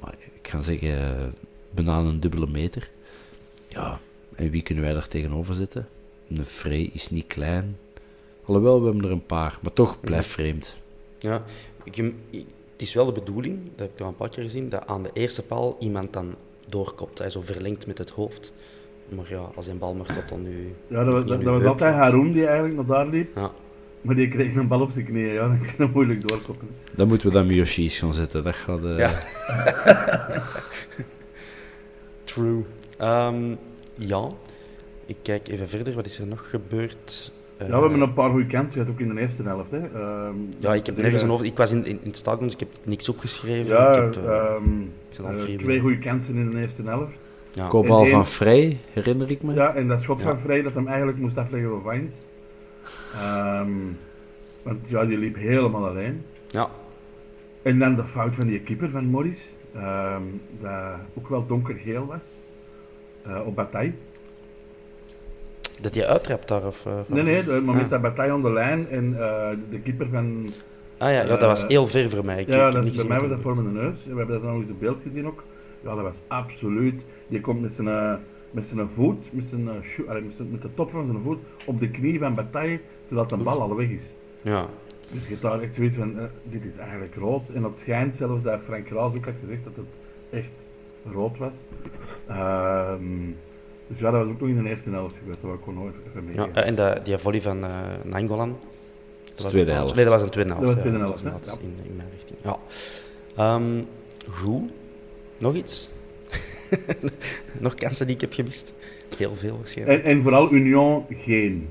[0.00, 1.34] maar ik ga zeggen,
[1.70, 2.90] bijna een dubbele meter.
[3.68, 4.00] Ja,
[4.34, 5.88] en wie kunnen wij daar tegenover zetten?
[6.28, 7.76] Een Frey is niet klein,
[8.44, 10.76] alhoewel we hebben er een paar, maar toch blijft vreemd.
[11.18, 11.44] Ja,
[11.84, 14.68] ik, ik- het is wel de bedoeling, dat heb ik al een paar keer gezien,
[14.68, 16.34] dat aan de eerste paal iemand dan
[16.74, 17.18] doorkopt.
[17.18, 18.52] Hij zo verlengt met het hoofd.
[19.08, 20.74] Maar ja, als een bal maar tot dan nu...
[20.88, 21.94] Ja, dat was, dat, dat was altijd.
[21.94, 23.36] Haroon die eigenlijk naar daar liep.
[23.36, 23.50] Ja.
[24.00, 25.32] Maar die kreeg een bal op zijn knieën.
[25.32, 26.68] Ja, dan kan je moeilijk doorkoppen.
[26.96, 28.84] Dan moeten we dan Miyoshi's gaan zetten, dat gaat...
[28.84, 29.12] eh, Ja.
[32.24, 32.64] True.
[32.98, 33.54] Ehm,
[33.94, 34.28] ja,
[35.06, 35.94] ik kijk even verder.
[35.94, 37.32] Wat is er nog gebeurd?
[37.56, 39.70] Eh, Ja, we hebben een paar goede kansen gehad, ook in de eerste helft.
[39.70, 39.78] Hè.
[39.78, 41.46] Ehm, Ja, ik heb dus nergens een eh, over.
[41.46, 43.66] Ik was in, in, in het stadion, dus ik heb niks opgeschreven.
[43.74, 47.12] Ja, ik heb, eh, ehm, ik eh, vrij twee goede kansen in de eerste helft.
[47.50, 47.68] ja.
[47.68, 49.54] Kopbal één- van Frey, herinner ik me.
[49.54, 50.26] Ja, en dat schot Ja.
[50.26, 52.12] van Vrij dat hem eigenlijk moest afleggen voor Vines.
[53.14, 53.68] Ehm,
[54.62, 56.22] want ja, die liep helemaal alleen.
[56.48, 56.68] ja,
[57.62, 60.22] En dan de fout van die keeper van Morris, ehm,
[60.60, 60.72] dat
[61.14, 62.22] ook wel donkergeel was,
[63.22, 63.92] eh, op Bataille.
[65.80, 66.66] Dat je uittrapt daar?
[66.66, 67.90] Of, eh, Nee, nee, het moment Ah.
[67.90, 70.48] dat Bataille aan de lijn en eh, de keeper van...
[70.98, 72.40] Ah ja, ja, dat was Eh, heel ver voor mij.
[72.40, 74.04] Ik, ja, dat bij mij was dat voor mijn neus.
[74.04, 75.42] We hebben dat nog eens op beeld gezien ook.
[75.80, 77.02] Ja, dat was absoluut...
[77.28, 78.18] Die komt met zijn,
[78.50, 82.18] met zijn voet, met, zijn, met, met de top van zijn voet, op de knie
[82.18, 84.02] van Bataille, zodat de bal al weg is.
[84.42, 84.66] Ja,
[85.12, 87.42] Dus je daar echt zoiets van, dit is eigenlijk rood.
[87.54, 89.86] En dat schijnt zelfs dat Frank Raas ook had gezegd dat het
[90.40, 90.50] echt
[91.12, 91.52] rood was.
[92.28, 93.00] Ehm,
[93.86, 96.22] dus ja, dat was ook nog in de eerste helft gebeurd, dat gewoon nooit even
[96.32, 96.40] ja.
[96.40, 96.64] meegeven.
[96.64, 97.70] en dat, die volley van eh
[98.02, 98.58] Nangolan.
[99.36, 99.94] is tweede helft.
[99.94, 100.66] Nee, dat was een tweede helft.
[100.66, 102.38] Dat was ja, tweede dat helft, was inderdaad in, in mijn richting.
[102.42, 102.58] Ja.
[103.36, 103.82] Ehm,
[104.30, 104.70] goed.
[105.38, 105.90] Nog iets?
[107.60, 108.74] Nog kansen die ik heb gemist?
[109.16, 110.04] Heel veel waarschijnlijk.
[110.04, 111.68] En, en vooral Union geen.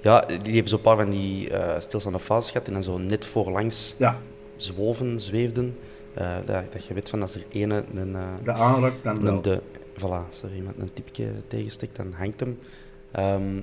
[0.00, 3.26] Ja, die hebben zo'n paar van die eh stilstaande fases gehad en dan zo net
[3.26, 4.18] voorlangs Ja,
[4.56, 5.76] zwoven, zweefden.
[6.14, 9.34] Eh, dat, dat je weet van als er ene een, eh, de aanrak dan wel.
[9.34, 9.60] een de,
[9.98, 12.58] voilà, als er iemand een tipje tegensteekt, dan hangt hem.
[13.10, 13.60] Ehm,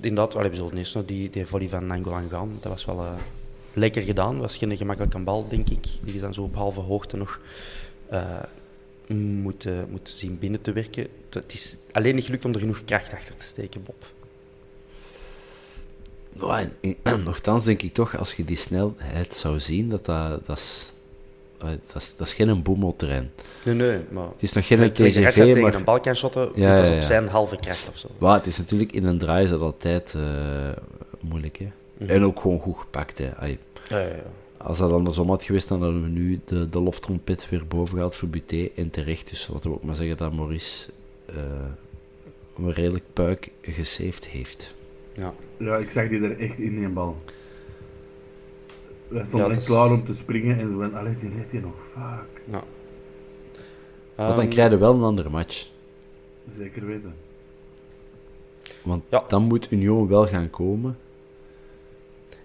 [0.00, 2.56] inderdaad, allee, we zullen eerst nog die, die volley van Nangolan gaan.
[2.60, 3.12] Dat was wel eh,
[3.72, 4.38] lekker gedaan.
[4.38, 5.86] was geen gemakkelijke bal, denk ik.
[6.02, 7.40] Die is dan zo op halve hoogte nog
[8.08, 8.42] eh
[9.06, 11.06] moet, moet zien binnen te werken.
[11.30, 14.12] Het is alleen niet gelukt om er genoeg kracht achter te steken, Bob.
[17.24, 20.92] Nochtans denk ik toch, als je die snelheid zou zien, dat dat, dat is...
[21.58, 23.30] eh, Dat is, dat is geen boemelterrein.
[23.64, 24.24] Nee, nee, maar...
[24.32, 25.74] Het is nog geen Ratja TGV, tegen maar...
[25.74, 28.08] een bal kan shotten, Ja, dit was op zijn halve kracht of zo.
[28.18, 30.22] Well, het is natuurlijk in een draai is dat altijd eh,
[31.20, 31.68] moeilijk, hè.
[31.98, 32.10] Mhm.
[32.10, 33.36] En ook gewoon goed gepakt, hè.
[33.36, 34.22] Ai, Ja, ja, ja.
[34.56, 38.16] als dat andersom had geweest, dan hadden we nu de, de loftrompet weer boven gehaald
[38.16, 38.68] voor Buté.
[38.76, 40.88] En terecht, dus laten we ook maar zeggen dat Maurice
[41.26, 41.34] eh,
[42.58, 44.74] een redelijk puik gesaved heeft.
[45.14, 45.34] ja.
[45.58, 47.16] Ja, ik zag die er echt in, die bal.
[49.10, 51.60] Ja, dat echt is- klaar om te springen en ze van, allee, die redt hier
[51.60, 52.26] nog vaak.
[52.44, 52.62] ja.
[54.14, 55.70] Want dan Ehm, krijg je wel een andere match.
[56.58, 57.14] Zeker weten.
[58.82, 59.24] Want Ja.
[59.28, 60.96] dan moet Union wel gaan komen.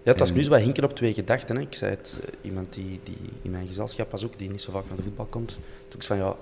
[0.03, 1.55] Ja, het was En- nu zo wat hinken op twee gedachten.
[1.55, 1.61] Hè.
[1.61, 4.71] Ik zei het, eh, iemand die, die in mijn gezelschap was ook, die niet zo
[4.71, 5.49] vaak naar de voetbal komt.
[5.87, 6.35] Toen ik zei van ja,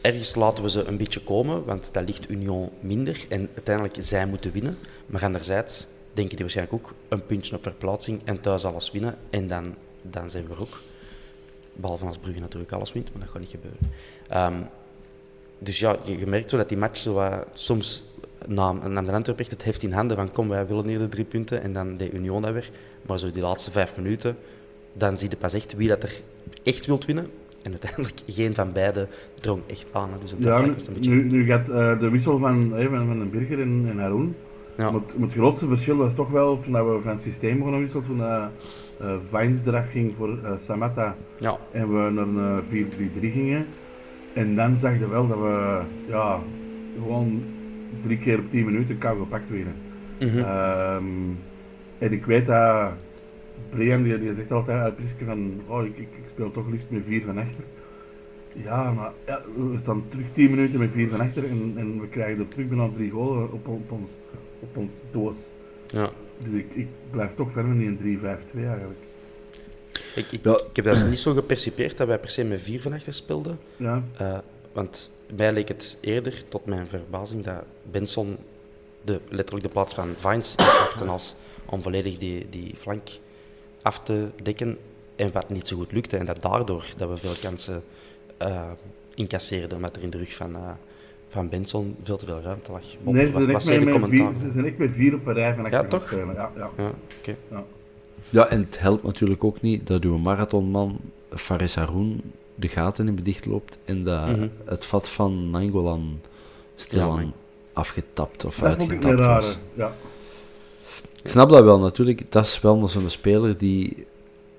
[0.00, 3.24] ergens laten we ze een beetje komen, want dat ligt Union minder.
[3.28, 4.78] En uiteindelijk, zij moeten winnen.
[5.06, 5.86] Maar anderzijds
[6.18, 9.14] denken die waarschijnlijk ook een puntje op verplaatsing en thuis alles winnen.
[9.30, 10.80] En dan, dan zijn we er ook.
[11.72, 13.78] Behalve als Brugge natuurlijk alles wint, maar dat gaat niet gebeuren.
[14.28, 14.62] Ehm,
[15.58, 18.04] dus ja, je, je merkt zo dat die match zo soms
[18.46, 21.08] na, na de Antwerp echt het heft in handen van kom, wij willen hier de
[21.08, 22.70] drie punten en dan de Union dat weer.
[23.02, 24.36] Maar zo die laatste vijf minuten,
[24.92, 26.20] dan zie je pas echt wie dat er
[26.62, 27.26] echt wilt winnen
[27.62, 30.10] En uiteindelijk geen van beiden drong echt aan.
[30.20, 31.10] Dus op dat Ja, was een beetje...
[31.10, 34.34] nu, nu gaat eh, de wissel van, van, van den Birger en, en.
[34.78, 34.90] Ja.
[34.90, 37.80] Maar, het, maar het grootste verschil was toch wel toen dat we van systeem begonnen
[37.80, 38.44] wisselen, toen uh,
[39.00, 41.58] uh, Vines eraf ging voor uh, Samatta Ja.
[41.72, 43.66] en we naar een 4-3-3 gingen.
[44.32, 46.40] En dan zag je wel dat we ja,
[46.94, 47.42] gewoon
[48.02, 49.74] drie keer op 10 minuten kou gepakt werden.
[50.18, 50.38] Mhm.
[50.38, 51.04] Ehm,
[51.98, 52.92] en ik weet dat
[53.70, 56.90] Brian die, die zegt altijd uit Priske van oh, ik, ik, ik speel toch liefst
[56.90, 57.64] met 4 van achter.
[58.54, 62.08] Ja, maar ja, we staan terug 10 minuten met 4 van achter en, en we
[62.08, 64.10] krijgen er terug bijna drie golen op, op, ons,
[64.60, 65.36] op ons doos.
[65.86, 66.10] Ja.
[66.38, 68.22] Dus ik, ik blijf toch verder in een 3-5-2
[68.54, 68.98] eigenlijk.
[70.14, 70.52] Ik, ik, Ja.
[70.70, 73.58] ik heb dat niet zo gepercipeerd dat wij per se met vier van achter speelden.
[73.76, 74.38] Ja, Eh,
[74.72, 78.36] want mij leek het eerder, tot mijn verbazing, dat Benson
[79.04, 81.34] de, letterlijk de plaats van Vines inpakte als
[81.66, 83.08] om volledig die, die flank
[83.82, 84.78] af te dekken.
[85.16, 86.16] En wat niet zo goed lukte.
[86.16, 87.82] En dat daardoor dat we veel kansen
[88.36, 88.70] eh,
[89.14, 90.70] incasseerden, omdat er in de rug van, eh,
[91.28, 92.82] van Benson veel te veel ruimte lag.
[93.02, 95.54] Bob, nee, ze wat, zijn, met, vier, ze zijn echt met vier op een rij
[95.54, 96.10] van Ja, toch?
[96.10, 96.50] Ja, ja.
[96.56, 96.70] Ja,
[97.20, 97.36] oké.
[98.30, 100.98] Ja, en het helpt natuurlijk ook niet dat uw marathonman
[101.30, 102.20] Faris Haroun
[102.54, 104.48] de gaten in bedicht loopt en dat Mhm.
[104.64, 106.20] het vat van Nangolan
[106.76, 107.30] stilaan Ja,
[107.72, 109.58] afgetapt of Dat uitgetapt was.
[109.74, 109.92] Ja.
[111.22, 112.32] Ik snap dat wel natuurlijk.
[112.32, 114.06] Dat is wel zo'n speler die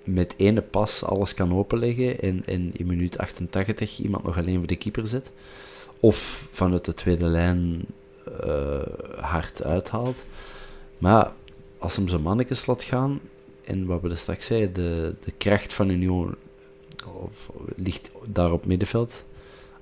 [0.04, 4.68] met ene pas alles kan openleggen en, en in minuut 88 iemand nog alleen voor
[4.68, 5.32] de keeper zet.
[6.00, 7.86] Of vanuit de tweede lijn
[8.44, 8.82] eh,
[9.20, 10.24] hard uithaalt.
[10.98, 11.32] Maar
[11.78, 13.20] als hem zijn mannetjes laat gaan,
[13.64, 16.36] en wat we er straks zeiden, de, de kracht van Union
[17.22, 19.26] of, ligt daar op middenveld.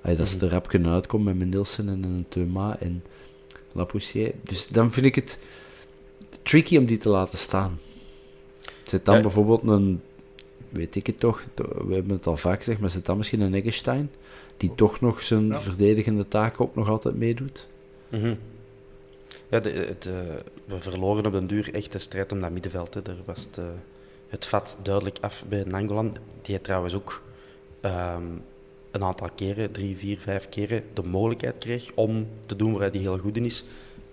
[0.02, 3.02] Allee, dat ze er rap kunnen uitkomen met Nielsen en een Thuma en
[3.72, 4.34] Lapoussier.
[4.42, 5.38] Dus dan vind ik het
[6.42, 7.78] tricky om die te laten staan.
[8.82, 9.20] Zet dan Ja.
[9.22, 10.02] bijvoorbeeld een,
[10.68, 11.44] weet ik het toch,
[11.86, 14.10] we hebben het al vaak gezegd, maar zet dan misschien een Eggestein,
[14.58, 15.60] die toch nog zijn Ja.
[15.60, 17.66] verdedigende taken ook nog altijd meedoet.
[18.08, 18.34] Mhm.
[19.50, 20.12] Ja, de, het, eh,
[20.64, 22.94] we verloren op den duur echt de strijd om dat middenveld.
[22.94, 23.02] Hè.
[23.02, 23.58] Daar was het,
[24.28, 26.16] het vat duidelijk af bij Nangolan.
[26.42, 27.22] Die trouwens ook
[27.80, 28.22] ehm,
[28.90, 32.90] een aantal keren, drie, vier, vijf keren, de mogelijkheid kreeg om te doen waar hij
[32.90, 33.64] die heel goed in is.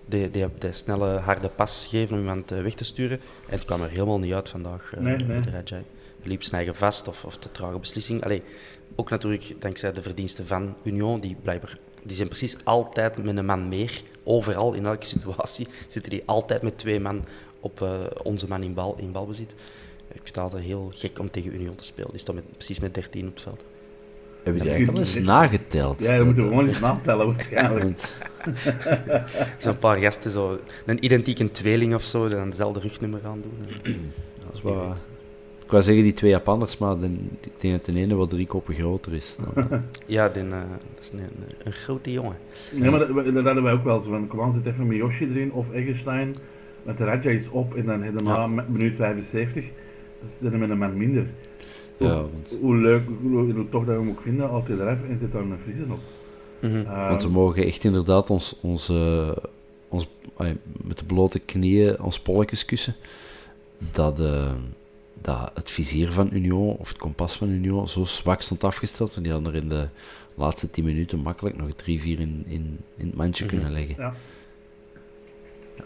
[0.08, 3.20] De, de, de snelle, harde pas geven om iemand eh, weg te sturen.
[3.46, 5.26] En het kwam er helemaal niet uit vandaag eh, Nee, nee.
[5.28, 5.82] met Rajai.
[6.20, 8.24] Hij liep zijn eigen vast of, of te trage beslissing.
[8.24, 8.42] Allee,
[8.96, 13.46] ook natuurlijk dankzij de verdiensten van Union, die blijkbaar die zijn precies altijd met een
[13.46, 14.02] man meer.
[14.24, 17.24] Overal, in elke situatie, zitten die altijd met twee man
[17.60, 17.90] op eh,
[18.22, 19.54] onze man in, bal, in balbezit.
[20.08, 22.10] Ik vind het altijd heel gek om tegen Union te spelen.
[22.10, 23.64] Die staat met, precies met 13 op het veld.
[24.42, 26.02] Hebben die eigenlijk al eens nageteld?
[26.02, 27.82] ja, dan moeten we gewoon eens naamtellen waarschijnlijk.
[27.84, 28.14] Want-
[29.58, 33.66] Zo'n paar gasten, zo, een identieke tweeling of zo, dan hetzelfde rugnummer aan doen.
[34.46, 34.98] dat is wel waar.
[35.66, 37.06] Ik wou zeggen die twee Japanners, maar de,
[37.40, 39.36] ik denk dat de ene wel drie koppen groter is.
[39.54, 39.68] dan-
[40.06, 40.50] Ja, die, eh,
[40.94, 41.20] dat is een,
[41.64, 42.36] een grote jongen.
[42.72, 45.24] Nee, maar dat, dat hadden wij ook wel zo van, kom aan, zet even Miyoshi
[45.30, 46.34] erin of Eggestein.
[46.82, 48.46] Want de Raja is op en dan hebben we Ja.
[48.46, 49.64] minuut 75,
[50.20, 51.26] dan zitten we met een man minder.
[51.96, 54.98] ja, Hoe, want, hoe leuk, hoe, hoe toch dat we hem ook vinden, altijd eraf
[55.10, 55.98] en zet daar een Friesen op.
[56.60, 56.76] Mhm.
[56.76, 59.36] Uh, want we mogen echt inderdaad ons, ons, eh,
[59.88, 60.08] ons
[60.84, 62.94] met de blote knieën ons polletjes kussen.
[63.92, 64.52] Dat, eh,
[65.20, 69.10] dat het vizier van Union, of het kompas van Union, zo zwak stond afgesteld.
[69.12, 69.88] Want die hadden er in de
[70.34, 73.54] laatste 10 minuten makkelijk nog 3-4 in, in, in het mandje Mhm.
[73.54, 73.94] kunnen leggen.
[73.98, 74.14] ja.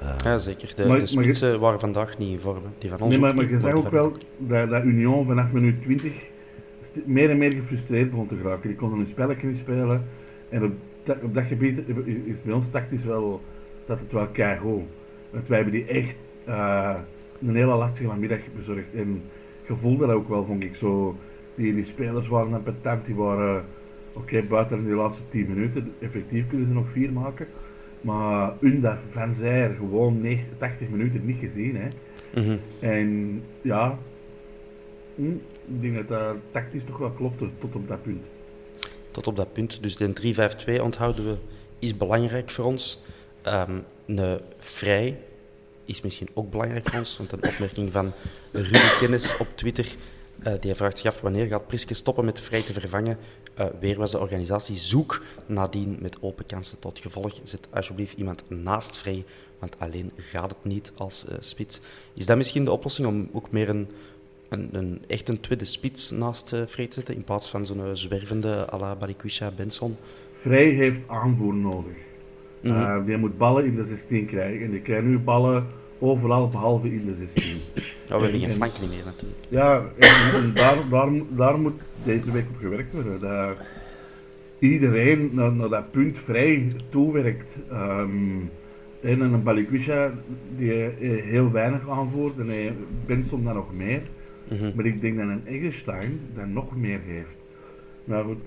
[0.01, 0.75] Eh, Ja, zeker.
[0.77, 2.63] De, Maar- de maar je- spitsen waren vandaag niet in vorm.
[2.79, 5.83] Die van ons Nee, maar, maar je zag ook wel dat, dat Union vanaf minuut
[5.83, 6.13] 20
[6.83, 8.69] st- meer en meer gefrustreerd begon te geraken.
[8.69, 10.05] Die konden hun spelletje niet spelen.
[10.49, 13.41] En op, dat- op dat gebied is is bij ons tactisch wel,
[13.85, 14.83] staat het wel keigoed.
[15.31, 16.95] Want wij hebben die echt eh,
[17.47, 18.95] een hele lastige namiddag bezorgd.
[18.95, 19.23] En
[19.69, 21.17] je voelde dat ook wel, vond ik zo.
[21.55, 23.65] Die, die spelers waren dan petant, die waren...
[24.13, 27.47] Oké, buiten in die laatste 10 minuten, effectief kunnen ze nog vier maken.
[28.01, 31.77] Maar hun dat van zij gewoon 90, 80 minuten niet gezien.
[31.77, 31.89] Hè.
[32.41, 32.57] Mhm.
[32.81, 33.99] En ja,
[35.15, 35.33] hm,
[35.67, 38.25] ik denk dat dat tactisch toch wel klopte tot op dat punt.
[39.11, 39.83] Tot op dat punt.
[39.83, 41.37] Dus de 3-5-2 onthouden we
[41.79, 43.03] is belangrijk voor ons.
[43.43, 43.79] Ehm
[44.17, 45.19] een vrij
[45.91, 47.17] is misschien ook belangrijk voor ons.
[47.17, 48.13] Want een opmerking van
[48.53, 49.87] Rudy Kennis op Twitter.
[50.43, 53.19] eh, die vraagt zich af wanneer gaat Priske stoppen met vrij te vervangen.
[53.55, 57.41] Eh, weer was de organisatie zoek nadien met open kansen tot gevolg.
[57.43, 59.25] Zet alsjeblieft iemand naast vrij,
[59.59, 61.81] want alleen gaat het niet als eh, spits.
[62.15, 63.89] Is dat misschien de oplossing om ook meer een,
[64.49, 67.97] een, een echt een tweede spits naast uh, Vrij te zetten, in plaats van zo'n
[67.97, 69.97] zwervende à la Balikwisha Benson?
[70.33, 71.97] Vrij heeft aanvoer nodig.
[72.63, 74.65] Eh, die moet ballen in de 16 krijgen.
[74.65, 75.67] En die krijgt nu ballen
[76.01, 77.45] overal behalve in de 16.
[77.75, 79.41] Ja, we hebben En- geen en- flank niet meer natuurlijk.
[79.49, 83.19] Ja, en, en daar, daar, daar moet deze week op gewerkt worden.
[83.21, 83.57] Dat
[84.59, 87.57] iedereen naar, naar dat punt vrij toewerkt.
[87.71, 88.09] Ehm
[89.01, 90.11] en een Balikwisha
[90.57, 90.73] die
[91.23, 92.75] heel weinig aanvoert en hij
[93.07, 94.03] Benson dan nog meer.
[94.51, 94.73] Mhm.
[94.77, 97.37] Maar ik denk dat een Eggestein dat nog meer heeft.
[98.05, 98.39] Maar goed,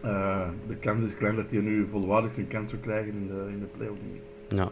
[0.00, 3.52] eh, de kans is klein dat hij nu volwaardig zijn kans zou krijgen in de,
[3.52, 4.00] in de play-off.
[4.48, 4.70] Ja,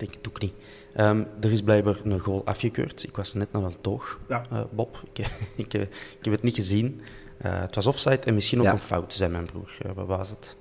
[0.00, 0.52] denk het ook niet.
[0.94, 3.02] Ehm, er is blijkbaar een goal afgekeurd.
[3.02, 4.42] Ik was net naar een toog, Ja.
[4.50, 5.02] eh, Bob.
[5.12, 5.18] Ik,
[5.56, 5.88] ik, ik
[6.22, 7.00] heb het niet gezien.
[7.38, 8.72] Eh, het was offside en misschien ook Ja.
[8.72, 9.76] een fout, zei mijn broer.
[9.82, 10.56] Eh, wat was het?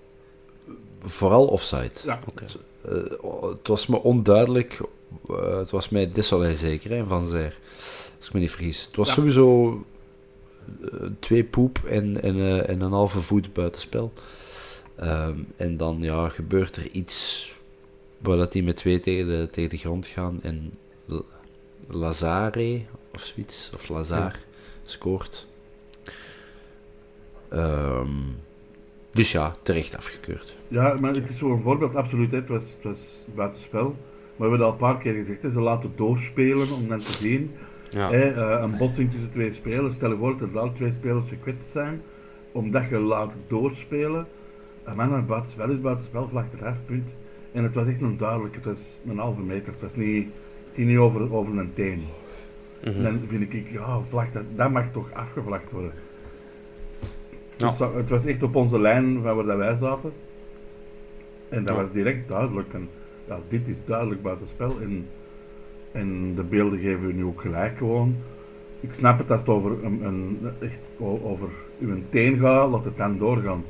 [1.01, 1.91] Vooral offside.
[2.05, 2.19] Ja.
[2.81, 2.93] Eh,
[3.51, 4.81] het was me onduidelijk.
[5.29, 7.57] eh, het was mij Desolé zeker, hè, van Zer.
[8.17, 8.85] Als ik me niet vergis.
[8.85, 9.13] Het was Ja.
[9.13, 9.83] sowieso
[11.19, 14.13] twee poep en, en, eh, en een halve voet buitenspel.
[14.95, 17.47] Ehm, en dan ja, gebeurt er iets
[18.21, 20.39] waar dat die met twee tegen de, tegen de grond gaan.
[20.41, 20.71] En
[21.05, 21.15] L-
[21.87, 22.81] Lazare
[23.13, 24.35] of zoiets, of Lazar,
[24.83, 25.47] scoort.
[27.49, 28.09] Ehm,
[29.11, 30.55] dus ja, terecht afgekeurd.
[30.67, 32.31] Ja, maar het is zo'n voorbeeld, absoluut.
[32.31, 32.37] hè.
[32.37, 32.99] Het was, het was
[33.35, 33.83] buitenspel.
[33.83, 35.41] Maar we hebben het al een paar keer gezegd.
[35.41, 35.51] Hè.
[35.51, 37.51] Ze laten doorspelen om dan te zien.
[37.89, 38.09] Ja.
[38.11, 39.95] Hè, eh, een botsing tussen twee spelers.
[39.95, 42.01] Stel je voor dat er al twee spelers gekwetst zijn.
[42.51, 44.27] Omdat je laat doorspelen.
[44.83, 47.09] En man, buitenspel is buitenspel, vlak eraf, punt.
[47.51, 48.55] En het was echt een duidelijk.
[48.55, 49.71] Het was een halve meter.
[49.71, 50.25] Het was niet,
[50.57, 52.03] het ging niet over, over een teen.
[52.83, 53.03] Mhm.
[53.03, 55.91] Dan vind ik, ja, vlag, dat, dat mag toch afgevlakt worden.
[57.57, 57.67] Ja.
[57.67, 60.11] Het, wa- het was echt op onze lijn van waar dat wij zaten.
[61.49, 61.81] En dat Ja.
[61.81, 62.73] was direct duidelijk.
[62.73, 62.89] En,
[63.27, 64.75] ja, dit is duidelijk buitenspel.
[64.81, 65.05] En,
[65.91, 68.15] en de beelden geven u nu ook gelijk gewoon.
[68.79, 72.97] Ik snap het als het over, een, een, echt over uw teen gaat, laat het
[72.97, 73.63] dan doorgaan.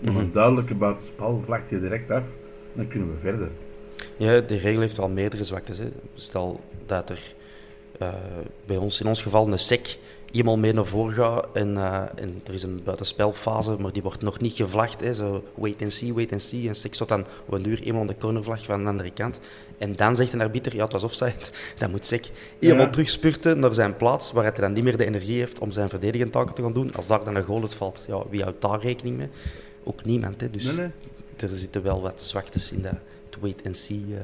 [0.00, 0.20] Maar Mhm.
[0.22, 2.22] een duidelijke buitenspel vlak je direct af.
[2.72, 3.48] Dan kunnen we verder.
[4.16, 5.78] Ja, de regel heeft wel meerdere zwaktes.
[5.78, 5.88] Hè.
[6.14, 7.34] Stel dat er
[7.98, 8.08] eh,
[8.66, 9.96] bij ons, in ons geval, een sec
[10.30, 14.22] iemand mee naar voren gaat en, eh, en er is een buitenspelfase, maar die wordt
[14.22, 15.00] nog niet gevlacht.
[15.00, 15.14] Hè.
[15.14, 16.68] Zo wait and see, wait and see.
[16.68, 19.40] En sec staat dan op een duur iemand de cornervlag van de andere kant.
[19.78, 21.34] En dan zegt een arbiter, ja, het was offside.
[21.78, 22.88] Dan moet sec Ja.
[22.88, 26.32] terugspurten naar zijn plaats, waar hij dan niet meer de energie heeft om zijn verdedigende
[26.32, 26.94] taken te gaan doen.
[26.94, 29.28] Als daar dan een goal het valt, ja, wie houdt daar rekening mee?
[29.84, 30.40] Ook niemand.
[30.40, 30.50] Hè.
[30.50, 30.90] Dus Nee, nee.
[31.42, 32.92] Er zitten wel wat zwaktes in dat
[33.30, 34.20] het wait-and-see eh,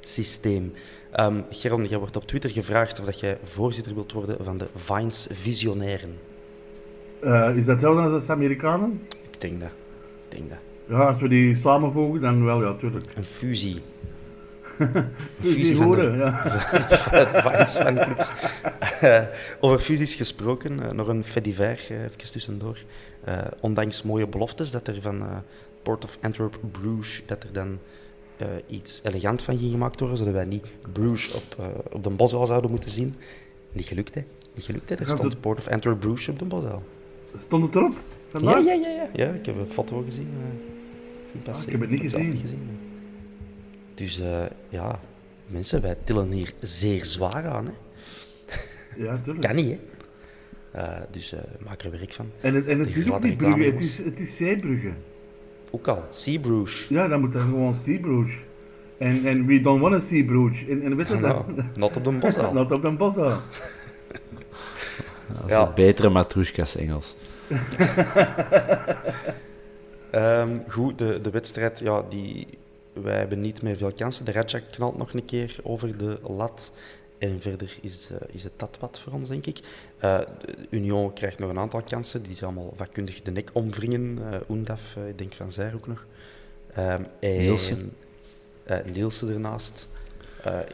[0.00, 0.72] systeem.
[1.10, 4.66] Ehm Geron, jij wordt op Twitter gevraagd of dat jij voorzitter wilt worden van de
[4.74, 6.16] Vines Visionairen.
[7.20, 9.00] Eh, is dat hetzelfde als de Amerikanen?
[9.30, 9.70] Ik denk dat.
[10.28, 10.58] Ik denk dat.
[10.88, 13.04] Ja, als we die samenvoegen, dan wel, ja, tuurlijk.
[13.16, 13.80] Een fusie.
[15.40, 16.42] Dus die van de- ja.
[17.42, 18.30] Vines fanclubs.
[19.00, 19.22] Eh,
[19.60, 22.78] over fusies gesproken, nog een fait divers, even tussendoor.
[23.60, 25.42] Ondanks mooie beloftes dat er van
[25.82, 27.78] Port of Antwerp Bruges, dat er dan
[28.36, 32.10] eh, iets elegant van ging gemaakt worden, zodat wij niet Bruges op, eh, op de
[32.10, 33.14] Boszaal zouden moeten zien.
[33.72, 34.24] Niet gelukt, hè?
[34.54, 34.94] Niet gelukt, hè?
[34.94, 36.82] Er stond Port of Antwerp Bruges op de Boszaal.
[37.46, 37.94] Stond het erop?
[38.40, 39.08] Ja, ja, ja, ja.
[39.12, 40.28] Ja, ik heb een foto gezien.
[40.28, 41.54] eh, zien.
[41.54, 42.78] Ah, ik heb het niet zelf gezien.
[43.94, 44.22] Dus
[44.68, 45.00] ja,
[45.46, 47.66] mensen, wij tillen hier zeer zwaar aan.
[47.66, 47.72] Hè?
[48.96, 49.46] Ja, tuurlijk.
[49.46, 49.78] Kan niet,
[50.70, 50.88] hè?
[51.10, 52.30] Dus maak er werk van.
[52.40, 54.90] En het, en het is ook niet Brugge, het is, het is Zeebrugge.
[55.70, 56.86] Ook al, Sea Bruges.
[56.88, 58.38] Ja, dan moet dat gewoon Zeebrugge.
[58.98, 60.68] En, en we don't want to see Bruges.
[60.68, 61.22] En, en weet je dat?
[61.22, 62.52] Nou, not op de Boszaal.
[62.62, 63.40] Not op de Bossa.
[65.28, 65.66] Dat is Ja.
[65.66, 67.14] het betere Matrushka's Engels.
[70.10, 72.46] Ehm, goed, de, de wedstrijd, ja, die,
[72.92, 74.24] wij hebben niet meer veel kansen.
[74.24, 76.72] De Rajak knalt nog een keer over de lat.
[77.18, 79.60] En verder is, eh, is het dat wat voor ons, denk ik.
[80.00, 80.26] De
[80.70, 82.22] Union krijgt nog een aantal kansen.
[82.22, 84.18] Die ze allemaal vakkundig de nek omwringen.
[84.32, 86.06] Eh Oendaf, eh, ik denk van Zij ook nog.
[86.72, 87.92] En, Nielsen.
[88.92, 89.88] Nielsen ernaast.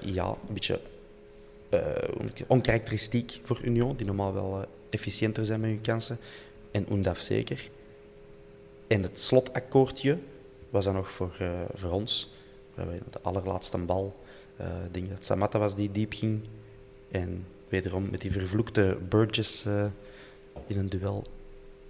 [0.00, 0.80] Ja, een beetje
[2.46, 6.18] onkarakteristiek voor Union, die normaal wel efficiënter zijn met hun kansen.
[6.70, 7.70] En Oendaf zeker.
[8.86, 10.18] En het slotakkoordje
[10.70, 11.36] was dan nog voor,
[11.74, 12.30] voor ons.
[12.74, 14.20] We hebben de allerlaatste bal.
[14.58, 16.40] Ik denk dat Samatta was die diep ging.
[17.10, 19.84] En wederom met die vervloekte Burgess eh,
[20.66, 21.24] in een duel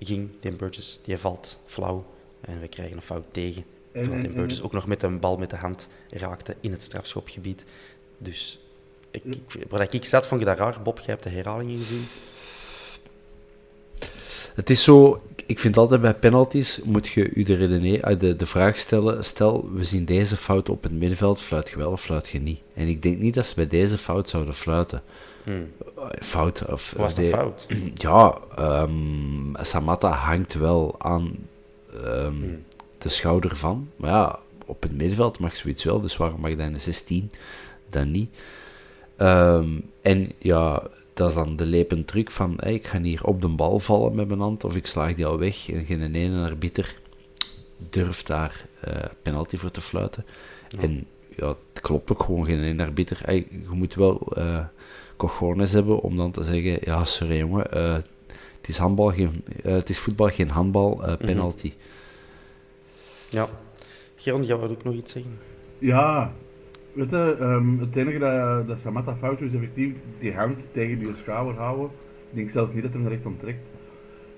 [0.01, 0.29] ging.
[0.40, 2.05] Die Burgess die valt flauw.
[2.40, 3.64] En we krijgen een fout tegen.
[3.92, 6.72] En- Terwijl die en- Burgess ook nog met een bal met de hand raakte in
[6.72, 7.64] het strafschopgebied.
[8.19, 8.58] Dus
[9.10, 10.83] ik, ik, waar ik zat, vond ik dat raar.
[10.83, 12.04] Bob, jij hebt de herhalingen gezien.
[14.54, 18.37] Het is zo, ik vind altijd bij penalties moet je u de, redeneer, eh, de,
[18.37, 22.02] de vraag stellen, stel we zien deze fout op het middenveld, fluit je wel of
[22.02, 22.60] fluit je niet?
[22.75, 25.02] En ik denk niet dat ze bij deze fout zouden fluiten.
[25.47, 25.73] Hmm.
[25.97, 26.67] Eh, Fout.
[26.73, 27.67] Of, Was eh, dat fout?
[28.07, 31.37] Ja, ehm, Samatta hangt wel aan
[32.05, 32.63] ehm, Hmm.
[32.99, 33.88] de schouder van.
[33.97, 37.31] Maar ja, op het middenveld mag zoiets wel, dus waarom mag in de 16
[37.90, 38.31] dan niet?
[39.17, 39.69] Ehm,
[40.03, 40.83] en ja,
[41.15, 44.15] dat is dan de lepend truc van hey, ik ga hier op de bal vallen
[44.15, 46.97] met mijn hand of ik slaag die al weg en geen ene arbiter
[47.90, 50.25] durft daar uh, penalty voor te fluiten.
[50.81, 53.19] En ja, het klopt ook gewoon geen ene arbiter.
[53.25, 54.65] Hey, je moet wel uh,
[55.17, 57.94] cojones hebben om dan te zeggen, ja sorry jongen, uh,
[58.56, 61.67] het is, handbal, geen, het is voetbal, geen handbal, penalty.
[61.67, 61.94] Mm -hmm.
[63.29, 63.48] Ja.
[64.17, 65.38] Geron, jij wou ook nog iets zeggen?
[65.79, 66.33] Ja,
[66.92, 71.14] weet je, um, het enige dat, dat Samatta fout is effectief die hand tegen die
[71.14, 71.87] schouder houden.
[72.31, 73.69] Ik denk zelfs niet dat hij hem er echt onttrekt.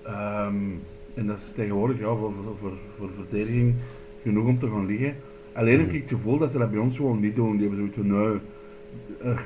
[0.07, 0.81] Um,
[1.13, 3.75] en dat is tegenwoordig ja, voor, voor, voor, voor verdediging
[4.23, 5.15] genoeg om te gaan liggen.
[5.53, 7.57] Alleen heb ik het gevoel dat ze dat bij ons gewoon niet doen.
[7.57, 8.39] Die hebben zoiets van, nee,
[9.23, 9.39] uh,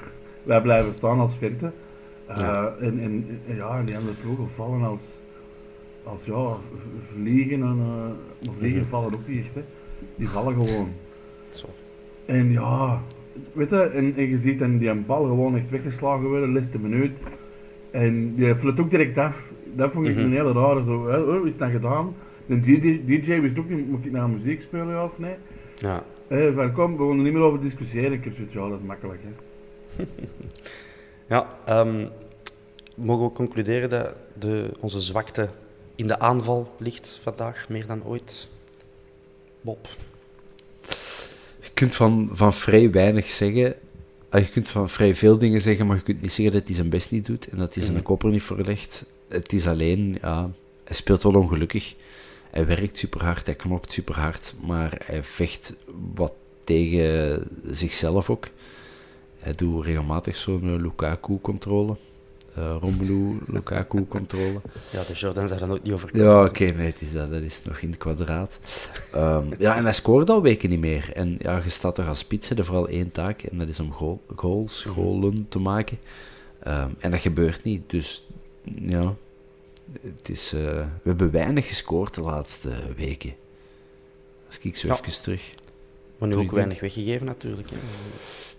[0.43, 1.73] wij blijven staan als venten.
[2.29, 2.75] Uh, ja.
[2.79, 5.01] En, en, en, ja, die andere ploegen vallen als,
[6.03, 6.55] als ja,
[7.13, 8.89] vliegen en uh, vliegen mm -hmm.
[8.89, 9.53] vallen ook niet echt.
[9.53, 9.61] Hè.
[10.15, 10.89] Die vallen gewoon.
[11.49, 11.67] Zo.
[12.25, 13.01] En ja,
[13.53, 17.11] weet je, en, en je ziet dan die bal gewoon echt weggeslagen worden, laatste minuut.
[17.91, 19.51] En die flut ook direct af.
[19.75, 20.31] Dat vond ik mm -hmm.
[20.31, 22.15] een hele rare, zo, hè, hoe is het dan gedaan?
[22.45, 25.35] De DJ, DJ wist ook niet, moet ik naar muziek spelen ja, of nee?
[25.75, 26.03] Ja.
[26.27, 28.11] Eh, van kom, we gaan er niet meer over discussiëren.
[28.11, 29.29] Ik heb zoiets, ja, dat is makkelijk hè.
[31.29, 32.09] ja, um,
[32.95, 35.49] mogen we concluderen dat de, onze zwakte
[35.95, 38.49] in de aanval ligt vandaag meer dan ooit?
[39.61, 39.87] Bob?
[41.59, 43.75] Je kunt van, van vrij weinig zeggen.
[44.31, 46.89] Je kunt van vrij veel dingen zeggen, maar je kunt niet zeggen dat hij zijn
[46.89, 48.03] best niet doet en dat hij zijn mm.
[48.03, 49.05] koper niet voorlegt.
[49.27, 50.51] Het is alleen, ja,
[50.83, 51.95] hij speelt wel ongelukkig.
[52.51, 55.73] Hij werkt super hard, hij knokt super hard, maar hij vecht
[56.13, 56.33] wat
[56.63, 58.47] tegen zichzelf ook.
[59.43, 61.95] Hij doet regelmatig zo'n Lukaku-controle.
[62.57, 64.61] Uh, Romelu, Lukaku-controle.
[64.89, 67.31] Ja, de Jordan zou dan ook niet over Ja, oké, okay, nee, het is dat,
[67.31, 68.59] dat is nog in het kwadraat.
[69.15, 71.11] Um, ja, en hij scoort al weken niet meer.
[71.13, 73.91] En ja, je staat toch als spits, er vooral één taak, en dat is om
[73.91, 75.97] goal, goals, goalen te maken.
[76.67, 78.23] Um, en dat gebeurt niet, dus
[78.85, 79.15] ja,
[80.01, 83.33] het is, uh, we hebben weinig gescoord de laatste weken.
[84.47, 84.93] Als ik zo ja.
[84.93, 85.53] even terug...
[86.27, 87.69] Maar nu ook weinig weggegeven natuurlijk.
[87.69, 87.77] Hè.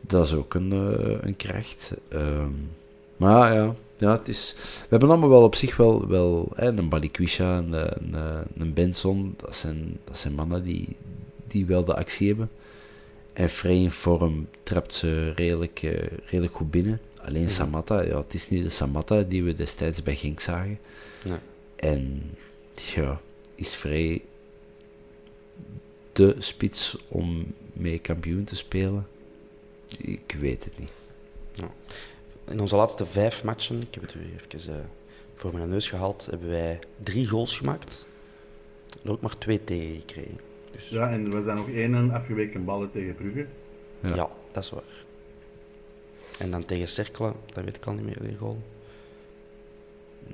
[0.00, 1.92] Dat is ook een, uh, een kracht.
[2.12, 2.70] Um,
[3.16, 6.88] maar ja, ja het is, we hebben allemaal wel op zich wel, wel hè, een
[6.88, 8.14] Balikwisha, een, een,
[8.58, 9.34] een Benson.
[9.36, 10.96] Dat zijn, dat zijn mannen die,
[11.46, 12.50] die wel de actie hebben.
[13.32, 15.92] En vrij in vorm trapt ze redelijk, uh,
[16.24, 17.00] redelijk goed binnen.
[17.20, 17.48] Alleen ja.
[17.48, 20.78] Samatta, ja, het is niet de Samatta die we destijds bij Genk zagen.
[21.28, 21.38] Nee.
[21.76, 22.22] En
[22.94, 23.20] ja,
[23.54, 24.22] is vrij
[26.14, 29.06] de spits om mee kampioen te spelen?
[29.98, 30.92] Ik weet het niet.
[31.52, 31.70] Ja.
[32.48, 34.80] In onze laatste vijf matchen, ik heb het weer even uh,
[35.34, 38.06] voor mijn neus gehaald, hebben wij drie goals gemaakt.
[39.02, 40.40] En ook maar twee tegen gekregen.
[40.70, 40.88] Dus...
[40.88, 43.46] Ja, en we zijn nog één afgeweken ballen tegen Brugge.
[44.00, 44.14] Ja.
[44.14, 44.30] ja.
[44.52, 45.04] dat is waar.
[46.38, 48.58] En dan tegen Cerkelen, dat weet ik al niet meer, die goal.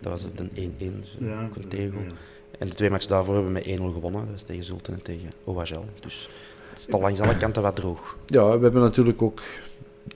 [0.00, 2.02] Dat was een 1-1, dus ja, een tegengoal.
[2.02, 2.12] Ja.
[2.60, 4.26] En de twee matchen daarvoor hebben we met 1-0 gewonnen.
[4.26, 5.84] Dat is tegen Zulten en tegen OHL.
[6.00, 6.28] Dus
[6.70, 8.16] het is al langs alle kanten wat droog.
[8.26, 9.40] Ja, we hebben natuurlijk ook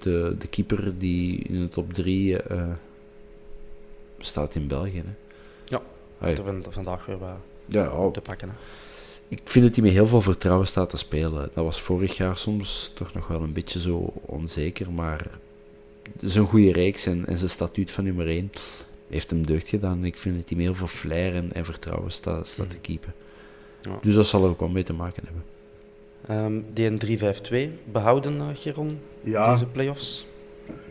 [0.01, 2.69] de, de keeper die in de top 3 uh,
[4.19, 4.99] staat in België.
[4.99, 5.13] Hè.
[5.65, 5.83] Ja,
[6.19, 6.37] hey.
[6.37, 7.37] er vandaag weer wat
[7.67, 8.13] ja, oh.
[8.13, 8.49] te pakken.
[8.49, 8.55] Hè.
[9.29, 11.51] Ik vind dat hij met heel veel vertrouwen staat te spelen.
[11.55, 15.27] Dat was vorig jaar soms toch nog wel een beetje zo onzeker, maar
[16.13, 18.51] het is een goede reeks en, en zijn statuut van nummer 1
[19.09, 20.05] heeft hem deugd gedaan.
[20.05, 23.13] Ik vind dat hij meer voor flair en, en vertrouwen staat, staat te keepen.
[23.81, 23.99] Ja.
[24.03, 25.43] Dus dat zal er ook wel mee te maken hebben.
[26.31, 29.51] Um, DN352 behouden, uh, Geron, ja.
[29.53, 30.27] deze playoffs?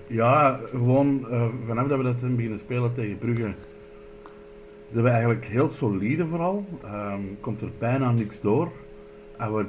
[0.07, 3.53] Ja, gewoon uh, vanaf dat we dat zijn beginnen spelen tegen Brugge,
[4.91, 6.65] zijn we eigenlijk heel solide vooral.
[6.85, 8.71] Um, komt er bijna niks door.
[9.37, 9.65] En we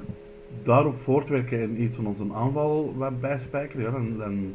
[0.63, 4.55] daarop voortwerken en iets van onze aanval wat bijspijkeren, ja, dan, dan,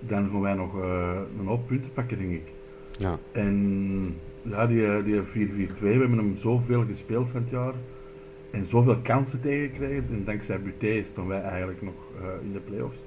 [0.00, 2.52] dan gaan wij nog uh, een hoop punten pakken, denk ik.
[3.00, 3.18] Ja.
[3.32, 7.74] En ja, die, die 4-4-2, we hebben hem zoveel gespeeld van het jaar
[8.50, 10.06] en zoveel kansen tegengekregen.
[10.10, 12.98] En dankzij Buté stonden wij eigenlijk nog uh, in de play-offs.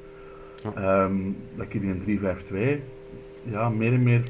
[0.76, 1.04] Ja.
[1.04, 2.82] Um, dat ik in een 3-5-2
[3.52, 4.24] ja, meer en meer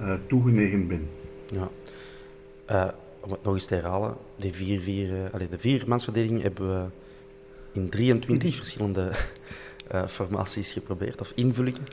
[0.00, 1.08] uh, toegenegen ben.
[1.46, 1.68] Ja.
[2.70, 6.68] Uh, om het nog eens te herhalen, de vier, vier, allee, de vier mansverdediging hebben
[6.68, 6.84] we
[7.72, 9.10] in 23 verschillende
[10.08, 11.84] formaties geprobeerd, of invullingen.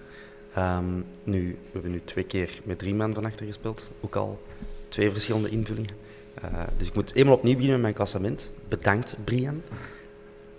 [0.58, 4.40] Um, nu, we hebben nu twee keer met drie man van achter gespeeld, ook al
[4.88, 5.96] twee verschillende invullingen.
[6.44, 8.54] Uh, dus ik moet eenmaal opnieuw beginnen met mijn klassement.
[8.68, 9.62] Bedankt, Brian.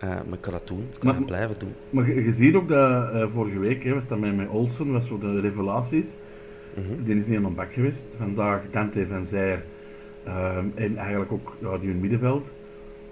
[0.05, 1.72] Uh, maar ik kan dat doen, ik kan maar, blijven doen.
[1.91, 4.93] Maar je, je ziet ook dat uh, vorige week, hè, we staan met, met Olsen,
[4.93, 6.09] was zo de revelaties.
[6.74, 7.05] -hmm.
[7.05, 8.05] Die is niet aan de bak geweest.
[8.16, 9.64] Vandaag Dante van Zijer
[10.26, 12.49] um, en eigenlijk ook ja, die in middenveld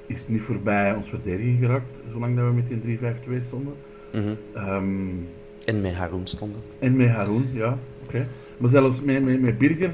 [0.06, 3.74] is niet voorbij ons verdediging geraakt, zolang dat we met die 3-5-2 stonden.
[4.10, 4.36] -hmm.
[4.56, 5.28] um,
[5.68, 6.60] En met Haroon stonden.
[6.78, 7.78] En met Haroon, ja.
[8.04, 8.28] Oké.
[8.56, 9.90] Maar zelfs met, met, met Birger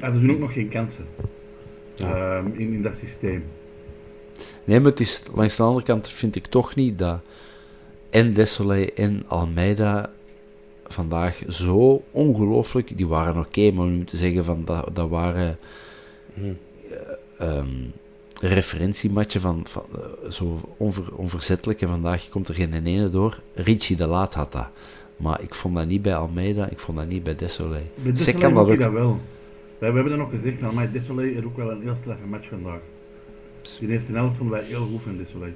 [0.00, 1.04] hadden ze ook nog geen kansen.
[1.96, 3.44] Ehm, in, in dat systeem.
[4.64, 7.20] Nee, maar het is, langs de andere kant vind ik toch niet dat
[8.10, 10.10] en Desolé en Almeida
[10.86, 12.96] vandaag zo ongelooflijk...
[12.96, 15.58] Die waren oké, maar we moeten zeggen van dat, dat waren
[16.34, 16.52] Mhm.
[17.38, 17.68] eh, ehm,
[18.40, 21.80] referentiematchen van, van eh, zo onver, onverzettelijk.
[21.80, 23.40] En vandaag komt er geen ene door.
[23.54, 24.66] Richie de Laat had dat.
[25.16, 27.80] Maar ik vond dat niet bij Almeida, ik vond dat niet bij Desolé.
[27.94, 28.80] Bij Desolé kan dat ik ook.
[28.80, 29.20] dat wel.
[29.78, 32.48] We, hebben dat nog gezegd, nou, maar Desolé heeft ook wel een heel straffe match
[32.48, 32.80] vandaag.
[33.78, 35.52] Die eerste helft vonden wij heel goed van Desolé.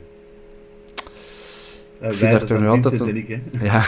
[2.02, 3.38] Uh, vind daar toch nog altijd en een- ik.
[3.70, 3.84] Ja.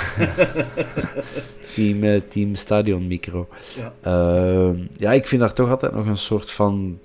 [1.74, 3.48] team, eh, team Stadion Micro.
[3.76, 3.94] Ja.
[4.00, 6.98] Ehm, ja, ik vind daar toch altijd nog een soort van.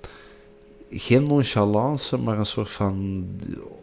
[0.94, 3.26] Geen nonchalance, maar een soort van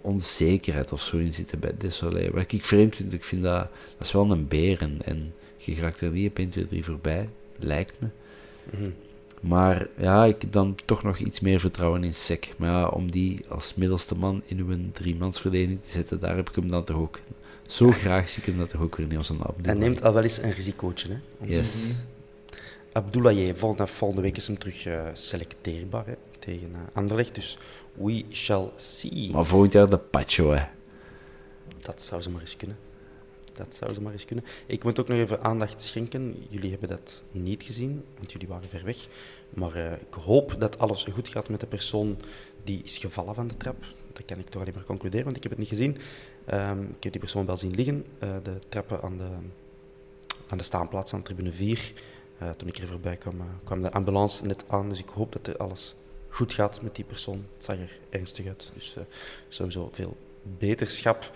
[0.00, 2.30] onzekerheid of zo in zitten bij Desolé.
[2.30, 3.68] Wat ik vreemd vind, ik vind dat.
[3.96, 7.28] Dat is wel een beer en, je raakt er niet op 1, 2, 3 voorbij,
[7.58, 8.08] lijkt me.
[8.70, 8.90] Mhm.
[9.40, 12.54] Maar ja, ik heb dan toch nog iets meer vertrouwen in Sek.
[12.56, 16.54] Maar ja, om die als middelste man in uw driemansverdediging te zetten, daar heb ik
[16.54, 17.20] hem dan toch ook.
[17.66, 19.40] Zo graag zie ik hem dat toch ook weer niet als een.
[19.62, 21.08] Hij neemt al wel eens een risicootje.
[21.08, 21.46] Hè?
[21.46, 21.86] Yes.
[22.92, 27.34] Abdoulaye, volgende, volgende week is hem terug eh, selecteerbaar hè, tegen eh, Anderlecht.
[27.34, 27.58] Dus
[27.92, 29.30] we shall see.
[29.30, 30.64] Maar volgend jaar de Pacho, hè.
[31.78, 32.76] Dat zou ze maar eens kunnen.
[33.52, 34.44] Dat zou ze maar eens kunnen.
[34.66, 36.46] Ik moet ook nog even aandacht schenken.
[36.48, 39.06] Jullie hebben dat niet gezien, want jullie waren ver weg.
[39.50, 42.16] Maar eh, ik hoop dat alles goed gaat met de persoon
[42.64, 43.76] die is gevallen van de trap.
[44.12, 45.96] Dat kan ik toch alleen maar concluderen, want ik heb het niet gezien.
[46.44, 48.04] Ehm, ik heb die persoon wel zien liggen.
[48.18, 49.28] eh, de trappen aan de,
[50.48, 51.92] aan de staanplaats aan tribune 4.
[52.38, 53.34] Eh, toen ik er voorbij kwam,
[53.64, 54.88] kwam de ambulance net aan.
[54.88, 55.94] Dus ik hoop dat er alles
[56.28, 57.44] goed gaat met die persoon.
[57.56, 58.70] Het zag er ernstig uit.
[58.74, 59.02] Dus eh,
[59.48, 61.30] sowieso veel beterschap.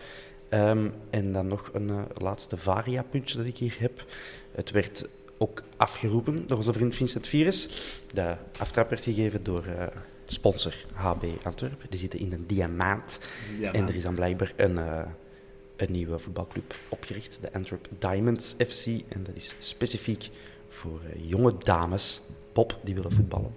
[0.49, 4.05] Ehm, en dan nog een eh, laatste varia-puntje dat ik hier heb.
[4.51, 7.69] Het werd ook afgeroepen door onze vriend Vincent Virus.
[8.13, 9.87] De aftrap werd gegeven door eh,
[10.25, 11.87] sponsor HB Antwerpen.
[11.91, 13.19] Die zitten in een diamant.
[13.59, 14.77] Ja, En er is dan blijkbaar een,
[15.77, 18.87] een nieuwe voetbalclub opgericht, de Antwerp Diamonds FC.
[18.87, 20.29] En dat is specifiek
[20.69, 22.21] voor jonge dames,
[22.53, 23.55] pop, die willen voetballen.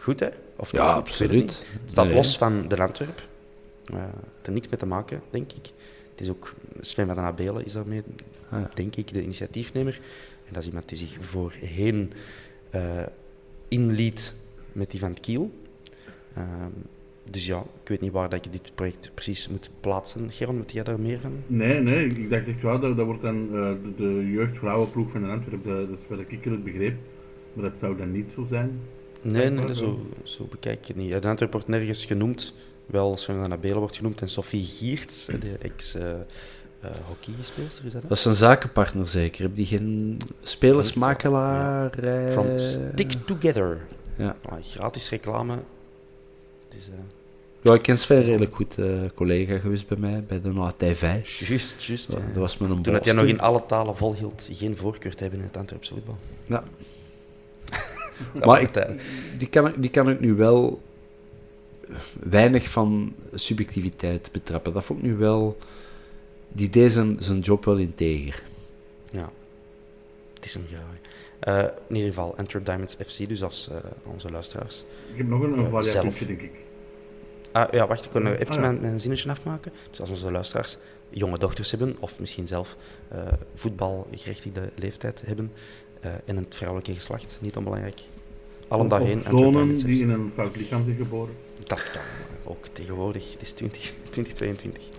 [0.00, 0.28] Goed, hè?
[0.56, 0.96] Of Ja, goed?
[0.96, 1.66] Absoluut.
[1.82, 3.28] Het staat Nee, los van de Antwerp.
[3.84, 4.12] Eh, het
[4.46, 5.70] heeft niks mee te maken, denk ik.
[6.10, 8.02] Het is ook Sven van den Abelen is daarmee,
[8.50, 8.70] Ah, ja.
[8.74, 10.00] denk ik, de initiatiefnemer.
[10.46, 12.12] En dat is iemand die zich voorheen
[12.70, 13.02] eh
[13.68, 14.34] inliet
[14.72, 15.50] met die van het Kiel.
[16.34, 16.46] Ehm,
[17.30, 20.32] dus ja, ik weet niet waar dat ik dit project precies moet plaatsen.
[20.32, 21.32] Geron, weet jij daar meer van?
[21.46, 25.22] Nee, nee, ik dacht echt wel, dat, dat wordt dan eh, de, de jeugdvrouwenploeg van
[25.22, 26.96] de Antwerpen, dat, dat is wat ik het begreep.
[27.52, 28.80] Maar dat zou dan niet zo zijn.
[29.22, 31.22] Nee, nee, zo, zo bekijk ik het niet.
[31.22, 32.52] De Antwerp wordt nergens genoemd.
[32.86, 38.02] Wel Sven van den Abelen wordt genoemd en Sophie Giertz, de ex-hockeyspeelster, is dat?
[38.02, 38.08] hè?
[38.08, 39.42] Dat is een zakenpartner zeker.
[39.42, 41.90] Heb die geen spelersmakelaar?
[41.98, 43.80] eh, From Stick Together.
[44.16, 44.36] Ja.
[44.48, 45.52] Ah, gratis reclame.
[46.68, 46.94] Het is, eh,
[47.62, 48.78] Ja, ik ken Sven redelijk goed.
[48.78, 51.46] eh, collega geweest bij mij, bij de AT5.
[51.48, 52.10] Juist, juist.
[52.10, 52.26] Dat, ja.
[52.26, 55.22] dat was met een Toen dat jij nog in alle talen volhield geen voorkeur te
[55.22, 56.16] hebben in het Antwerpse voetbal.
[56.46, 56.64] Ja.
[58.44, 58.86] Maar ik,
[59.38, 60.82] die, kan, ik- die kan ik nu wel
[62.20, 64.72] weinig van subjectiviteit betrappen.
[64.72, 65.56] Dat vond ik nu wel...
[66.52, 68.42] Die deed zijn, zijn job wel integer.
[69.08, 69.30] Ja,
[70.34, 70.82] het is hem graag.
[71.40, 74.84] Eh, in ieder geval, Antwerp Diamonds FC, dus als eh, onze luisteraars.
[75.12, 76.50] Ik heb nog een, een Eh, variatie, denk ik.
[77.52, 78.60] Ah, ja, wacht, ik kon nog even Ah, ja.
[78.60, 79.72] mijn, mijn zinnetje afmaken.
[79.90, 80.76] Dus als onze luisteraars
[81.10, 82.76] jonge dochters hebben, of misschien zelf
[83.08, 83.18] eh
[83.54, 85.52] voetbalgerechtigde leeftijd hebben,
[86.00, 88.00] eh, en een vrouwelijke geslacht, niet onbelangrijk.
[88.68, 89.22] Allen Of- daarheen.
[89.30, 91.34] Zonen die in een fout lichaam zijn geboren.
[91.64, 92.02] Dat kan
[92.44, 93.32] ook tegenwoordig.
[93.32, 93.80] Het is 20,
[94.10, 94.88] 2022.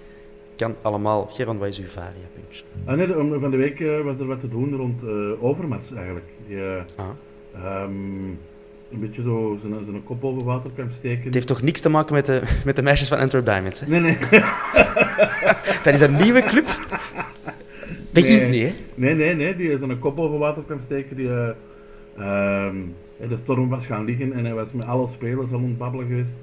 [0.55, 1.25] Kan allemaal.
[1.31, 2.63] Geron, wat is uw varia-puntje?
[2.85, 6.25] Ah, nee, van de week eh, was er wat te doen rond eh, Overmars eigenlijk.
[6.47, 6.57] Die
[6.95, 7.05] Ah.
[7.55, 7.91] ehm,
[8.91, 11.23] een beetje zo zijn, zijn kop boven water kan steken.
[11.23, 13.85] Het heeft toch niks te maken met de, met de meisjes van Antwerp Diamonds, hè?
[13.87, 14.17] Nee, nee.
[15.83, 16.65] Dat is een nieuwe club.
[18.13, 18.49] Begint Nee.
[18.49, 18.73] niet, hè?
[18.95, 21.15] Nee, nee, nee, die zijn kop boven water kan steken.
[21.15, 21.49] Die, eh,
[22.17, 22.75] ehm,
[23.29, 26.37] de storm was gaan liggen en hij was met alle spelers al ontbabbelen geweest.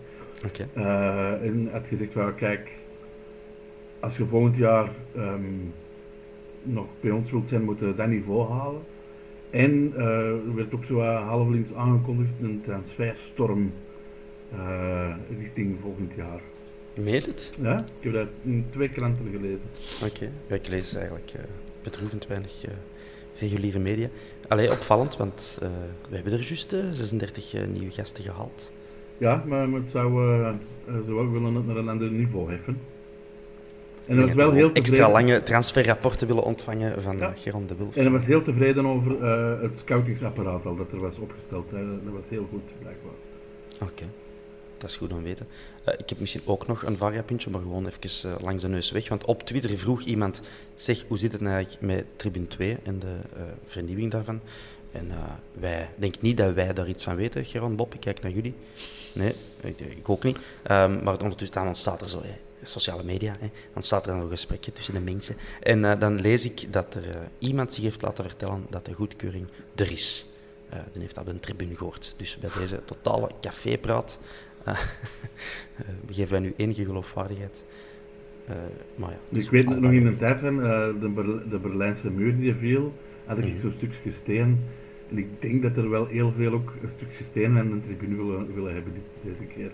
[0.46, 0.68] Oké.
[0.72, 2.70] Eh, en had gezegd, well, kijk,
[4.00, 5.42] als je volgend jaar ehm,
[6.62, 8.80] nog bij ons wilt zijn, moeten we dat niveau halen.
[9.50, 13.72] En eh, er werd ook zo uh, halvelings aangekondigd een transferstorm
[15.38, 16.40] richting volgend jaar.
[17.02, 17.52] Meen het?
[17.60, 19.60] Ja, ik heb dat in twee kranten gelezen.
[20.04, 20.30] Oké.
[20.46, 21.40] Ja, ik lees eigenlijk eh,
[21.82, 22.70] bedroevend weinig eh,
[23.40, 24.08] reguliere media.
[24.48, 25.68] Allee, opvallend, want eh,
[26.08, 28.72] we hebben er juist eh, 36 eh, nieuwe gasten gehaald.
[29.18, 30.12] Ja, maar, maar het zou,
[30.86, 32.78] ze willen het naar een ander niveau heffen.
[34.06, 35.26] En hij was wel heel extra tevreden.
[35.26, 37.32] lange transferrapporten willen ontvangen van Ja.
[37.36, 37.96] Geron de Wulf.
[37.96, 39.22] En hij was heel tevreden over
[39.62, 41.70] het scoutingsapparaat al dat er was opgesteld.
[41.70, 41.78] Hè.
[42.04, 43.12] Dat was heel goed, blijkbaar.
[43.82, 44.04] Oké,
[44.78, 45.46] dat is goed om te weten.
[45.88, 48.90] Eh, ik heb misschien ook nog een variapuntje, maar gewoon even eh, langs de neus
[48.90, 49.08] weg.
[49.08, 50.40] Want op Twitter vroeg iemand,
[50.74, 54.40] zeg, hoe zit het nou eigenlijk met Tribune 2 en de eh, vernieuwing daarvan?
[54.92, 55.16] En eh,
[55.52, 58.54] wij, denk niet dat wij daar iets van weten, Geron Bob, ik kijk naar jullie.
[59.12, 60.38] Nee, ik, ik ook niet.
[60.62, 62.22] Ehm, maar ondertussen dan ontstaat er zo,
[62.62, 65.36] sociale media, dan ontstaat er dan een gesprekje tussen de mensen.
[65.60, 67.04] En dan lees ik dat er
[67.38, 70.26] iemand zich heeft laten vertellen dat de goedkeuring er is.
[70.92, 72.14] Die heeft dat een tribune gehoord.
[72.16, 74.18] Dus bij deze totale cafépraat
[76.10, 77.64] geven wij nu enige geloofwaardigheid.
[78.46, 78.54] Eh,
[78.94, 81.58] maar ja, is Dus ik weet nog in de tijd van eh, de, Berl- de
[81.58, 82.92] Berlijnse muur die viel,
[83.24, 83.58] had ik Mhm.
[83.60, 84.58] zo'n stukje steen.
[85.10, 88.16] En ik denk dat er wel heel veel ook een stukje steen en een tribune
[88.16, 89.70] willen, willen hebben dit, deze keer.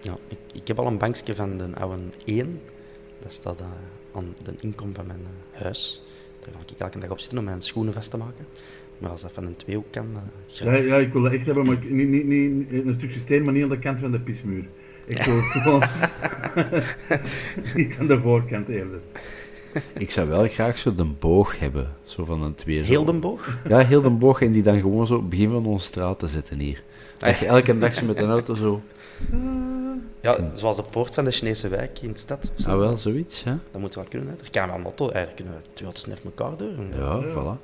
[0.00, 2.60] Ja, ik, ik heb al een bankje van de oude 1.
[3.18, 3.66] Dat staat eh,
[4.12, 5.20] aan de inkom van mijn
[5.52, 6.02] eh, huis.
[6.40, 8.46] Daar ga ik elke dag op zitten om mijn schoenen vast te maken.
[8.98, 11.66] Maar als dat van een tweehoek kan, eh, Ja, ja, ik wil dat echt hebben,
[11.66, 14.18] maar ik- niet, niet, niet een stukje steen, maar niet aan de kant van de
[14.20, 14.64] pismuur.
[15.06, 15.82] Ik wil gewoon
[17.76, 18.98] niet aan de voorkant eerder.
[19.92, 21.92] Ik zou wel graag zo de boog hebben.
[22.04, 22.80] Zo van een twee.
[22.80, 23.58] Heel de boog.
[23.68, 24.42] Ja, heel de boog.
[24.42, 26.82] En die dan gewoon zo op het begin van onze straat te zetten hier.
[27.18, 28.80] Dat je elke dag zo met een auto zo...
[30.22, 32.50] Ja, zoals de poort van de Chinese wijk in de stad.
[32.58, 32.70] zo.
[32.70, 33.54] Ah, wel, zoiets, hè?
[33.70, 34.28] Dat moet wel kunnen.
[34.28, 34.34] Hè.
[34.44, 35.04] Er kan wel een auto.
[35.10, 36.68] Eigenlijk kunnen we twee auto's net elkaar door.
[36.90, 37.60] Ja, voilà.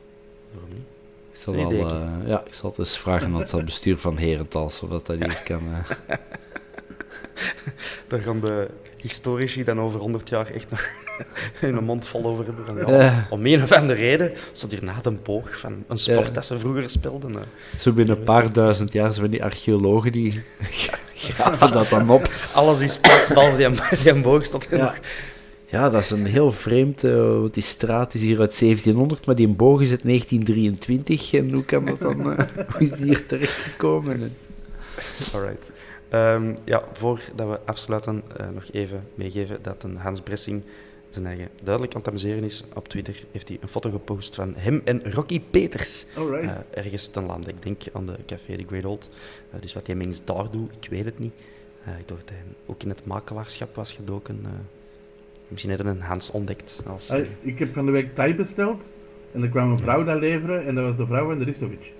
[0.52, 0.86] Waarom niet?
[1.32, 4.76] Ik zal, een eh, ja, ik zal het eens vragen aan het bestuur van Herentals,
[4.76, 5.60] zodat dat hier kan...
[6.06, 6.16] eh,
[8.08, 10.88] Daar gaan de historici dan over 100 jaar echt nog
[11.60, 12.64] hun mond vol over hebben.
[12.66, 13.26] Van, ja, Ja.
[13.30, 16.32] Om een of andere reden, zo hierna de boog van een sport Ja.
[16.32, 17.34] dat ze vroeger speelden.
[17.36, 17.42] eh.
[17.78, 20.42] Zo binnen een paar duizend jaar zijn die archeologen die
[21.14, 22.32] graven dat dan op.
[22.52, 24.94] Alles is plat, behalve die, die boog staat er nog.
[25.72, 29.34] Ja, dat is een heel vreemd, eh, want die straat is hier uit 1700, maar
[29.34, 31.32] die boog is uit 1923.
[31.34, 34.14] En hoe kan dat dan, eh, hoe is die hier terechtgekomen?
[34.22, 34.32] En-
[35.32, 35.72] Alright.
[36.08, 40.62] Ehm, ja, voordat we afsluiten, eh, nog even meegeven dat een Hans Bressing
[41.08, 42.64] zijn eigen duidelijk aan het amuseren is.
[42.74, 46.06] Op Twitter heeft hij een foto gepost van hem en Rocky Peters.
[46.42, 47.50] Eh, ergens ten lande.
[47.50, 49.10] Ik denk aan de Café de Great Old.
[49.60, 51.32] Dus wat hij mens daar doet, ik weet het niet.
[51.84, 54.40] Eh, ik dacht dat hij ook in het makelaarschap was gedoken.
[55.52, 56.82] Misschien heeft een Hans ontdekt.
[56.86, 58.82] Als, eh, Ah, ik heb van de week Thai besteld.
[59.32, 61.92] En er kwam een vrouw dat leveren en dat was de vrouw van de Ristovic.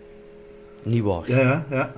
[0.85, 1.23] niet waar.
[1.27, 1.93] Ja, ja, ja.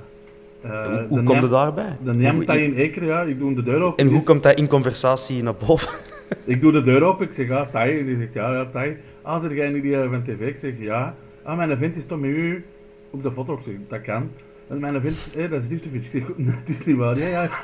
[0.60, 1.96] Eh, hoe komt het daarbij?
[2.04, 3.22] De Hoe- Thai in Eker, ja.
[3.22, 3.98] Ik doe de deur open.
[3.98, 5.88] en hoe Dus- komt hij in conversatie naar boven?
[6.44, 7.98] Ik doe de deur open, ik zeg ja, Thai.
[7.98, 8.96] En die zegt ja, ja, Thai.
[9.22, 10.40] Ah, zeg jij niet die eh, van tv?
[10.40, 11.14] Ik zeg ja.
[11.42, 12.64] Ah, mijn vent is toch met u
[13.10, 13.52] op de foto?
[13.54, 14.30] Ik zeg dat kan.
[14.68, 16.02] En mijn vent, hé, dat is Ristovic.
[16.04, 17.18] Ik zeg nee, het is niet waar.
[17.18, 17.48] Ja, ja.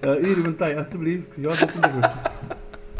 [0.00, 1.22] Eh, hier, uw Thai, alstublieft.
[1.22, 2.10] Ik zeg ja, dat is goed.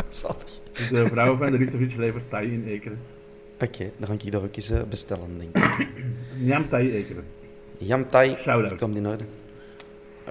[0.08, 0.60] Zalig.
[0.72, 2.98] Dus de vrouw van de Ristovic levert Thai in Ekeren.
[3.60, 5.86] Oké, dan ga ik daar ook eens eh, bestellen, denk ik.
[6.44, 7.24] Njam Thai Ekeren.
[7.78, 8.78] Jam Thai, Shout-out.
[8.78, 9.24] komt in orde.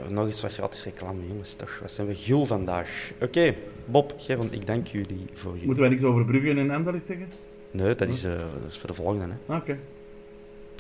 [0.10, 1.78] Nog eens wat gratis reclame, jongens, toch.
[1.82, 3.12] Wat zijn we gul vandaag.
[3.22, 3.56] Oké,
[3.86, 5.66] Bob, Geron, ik dank jullie voor jullie...
[5.66, 7.28] Moeten wij niks over Brugge en Anderlecht zeggen?
[7.72, 9.54] Nee, dat is, eh, dat is voor de volgende, hè.
[9.54, 9.78] Ah, Oké.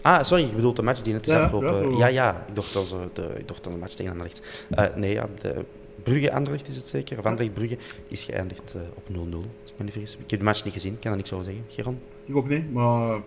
[0.01, 1.97] Ah, sorry, je bedoelt de match die net is Ja, afgelopen.
[1.97, 4.65] ja, ja, ik dacht dat de, ik dacht dat de match tegen Anderlecht.
[4.69, 5.65] Eh nee, ja, de
[6.04, 7.18] Brugge-Anderlecht is het zeker.
[7.18, 7.78] Of Anderlecht-Brugge
[8.08, 9.14] is geëindigd eh, op 0-0,
[9.62, 10.14] als ik me niet vergis.
[10.14, 11.64] Ik heb de match niet gezien, ik kan er niks over zeggen.
[11.68, 12.00] Geron?
[12.26, 13.22] Ik ook niet, maar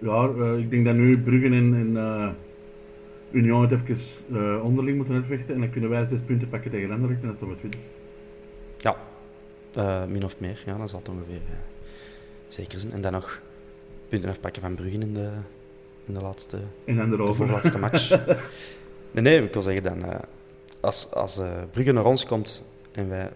[0.00, 2.28] ja, eh, ik denk dat nu Brugge en, en eh,
[3.30, 7.20] Union het even onderling moeten uitvechten en dan kunnen wij zes punten pakken tegen Anderlecht
[7.20, 7.76] en dan staan we tweede.
[8.76, 8.96] Ja,
[9.74, 10.62] eh, min of meer.
[10.66, 11.40] Ja, dat zal het ongeveer
[12.48, 12.92] zeker zijn.
[12.92, 13.42] En dan nog
[14.08, 15.30] punten afpakken van Brugge in de,
[16.06, 18.10] in de laatste En dan de voorlaatste match.
[19.12, 20.02] nee, nee, ik wil zeggen dan,
[20.80, 23.30] als, als eh, Brugge naar ons komt en wij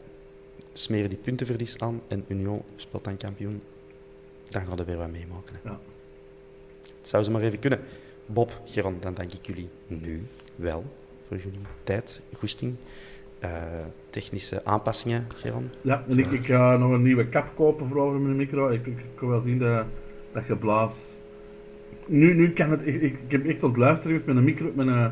[0.72, 3.62] smeren die puntenverlies aan en Union speelt dan kampioen,
[4.48, 5.56] dan gaan we weer wat meemaken.
[5.64, 5.78] Ja.
[6.98, 7.80] Het zou ze maar even kunnen.
[8.26, 10.22] Bob, Geron, dan dank ik jullie nu
[10.56, 10.84] wel
[11.28, 12.74] voor jullie tijd, goesting.
[13.38, 13.50] Eh,
[14.10, 15.70] technische aanpassingen, Geron.
[15.80, 18.68] Ja, en ik, ik ga nog een nieuwe kap kopen voor over mijn micro.
[18.68, 19.84] Ik, ik, kan wel zien dat,
[20.32, 20.94] dat geblaas.
[22.06, 22.86] Nu, nu kan het.
[22.86, 23.60] Ik, ik, ik heb echt
[24.02, 24.72] geweest met een micro.
[24.74, 25.06] Mijn, eh,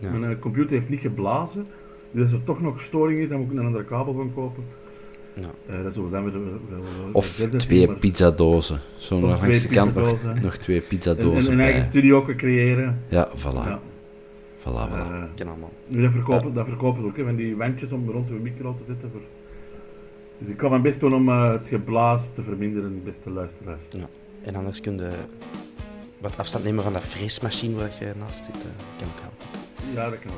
[0.00, 0.10] Ja.
[0.10, 1.66] mijn eh, computer heeft niet geblazen.
[2.10, 4.64] Dus als er toch nog storing is, dan moet ik een andere kabel gaan kopen.
[5.34, 5.74] Ja.
[5.74, 6.42] Eh, dat zullen we dan weer
[7.12, 8.80] Of twee maar- pizzadozen.
[8.96, 10.42] Zo nog twee langs de kant nog, pizzadozen.
[10.42, 11.90] nog twee En, en pizzadozen een eigen bij.
[11.90, 13.00] studio ook creëren.
[13.08, 13.52] Ja, voilà.
[13.52, 13.80] Ja.
[14.58, 15.44] Voilà, voilà.
[15.88, 18.74] Nu, dat verkopen, dat verkopen ze ook, hè, van die wandjes om rond uw micro
[18.78, 19.10] te zetten.
[19.10, 19.20] Voor...
[20.38, 23.80] Dus ik kan mijn best doen om het geblaas te verminderen, beste luisteraars.
[23.90, 24.08] Ja.
[24.42, 25.10] En anders kun je
[26.20, 28.54] wat afstand nemen van dat freesmachine waar je naast zit.
[28.98, 29.53] kan ook helpen.
[29.94, 30.32] Ja, dat kan.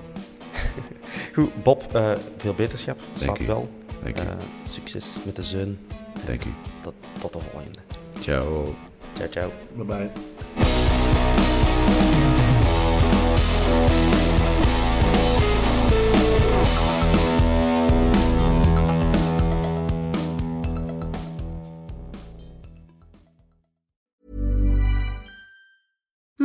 [1.35, 2.99] Goed, Bob, eh, veel beterschap.
[3.41, 3.47] U.
[3.47, 3.69] wel.
[4.03, 4.21] Dank u.
[4.21, 4.27] Eh,
[4.65, 5.79] succes met de zeun
[6.27, 6.53] Dank u.
[6.83, 7.79] Tot, tot de volgende.
[8.21, 8.75] Ciao.
[9.13, 9.51] Ciao, ciao.
[9.75, 10.86] Bye bye.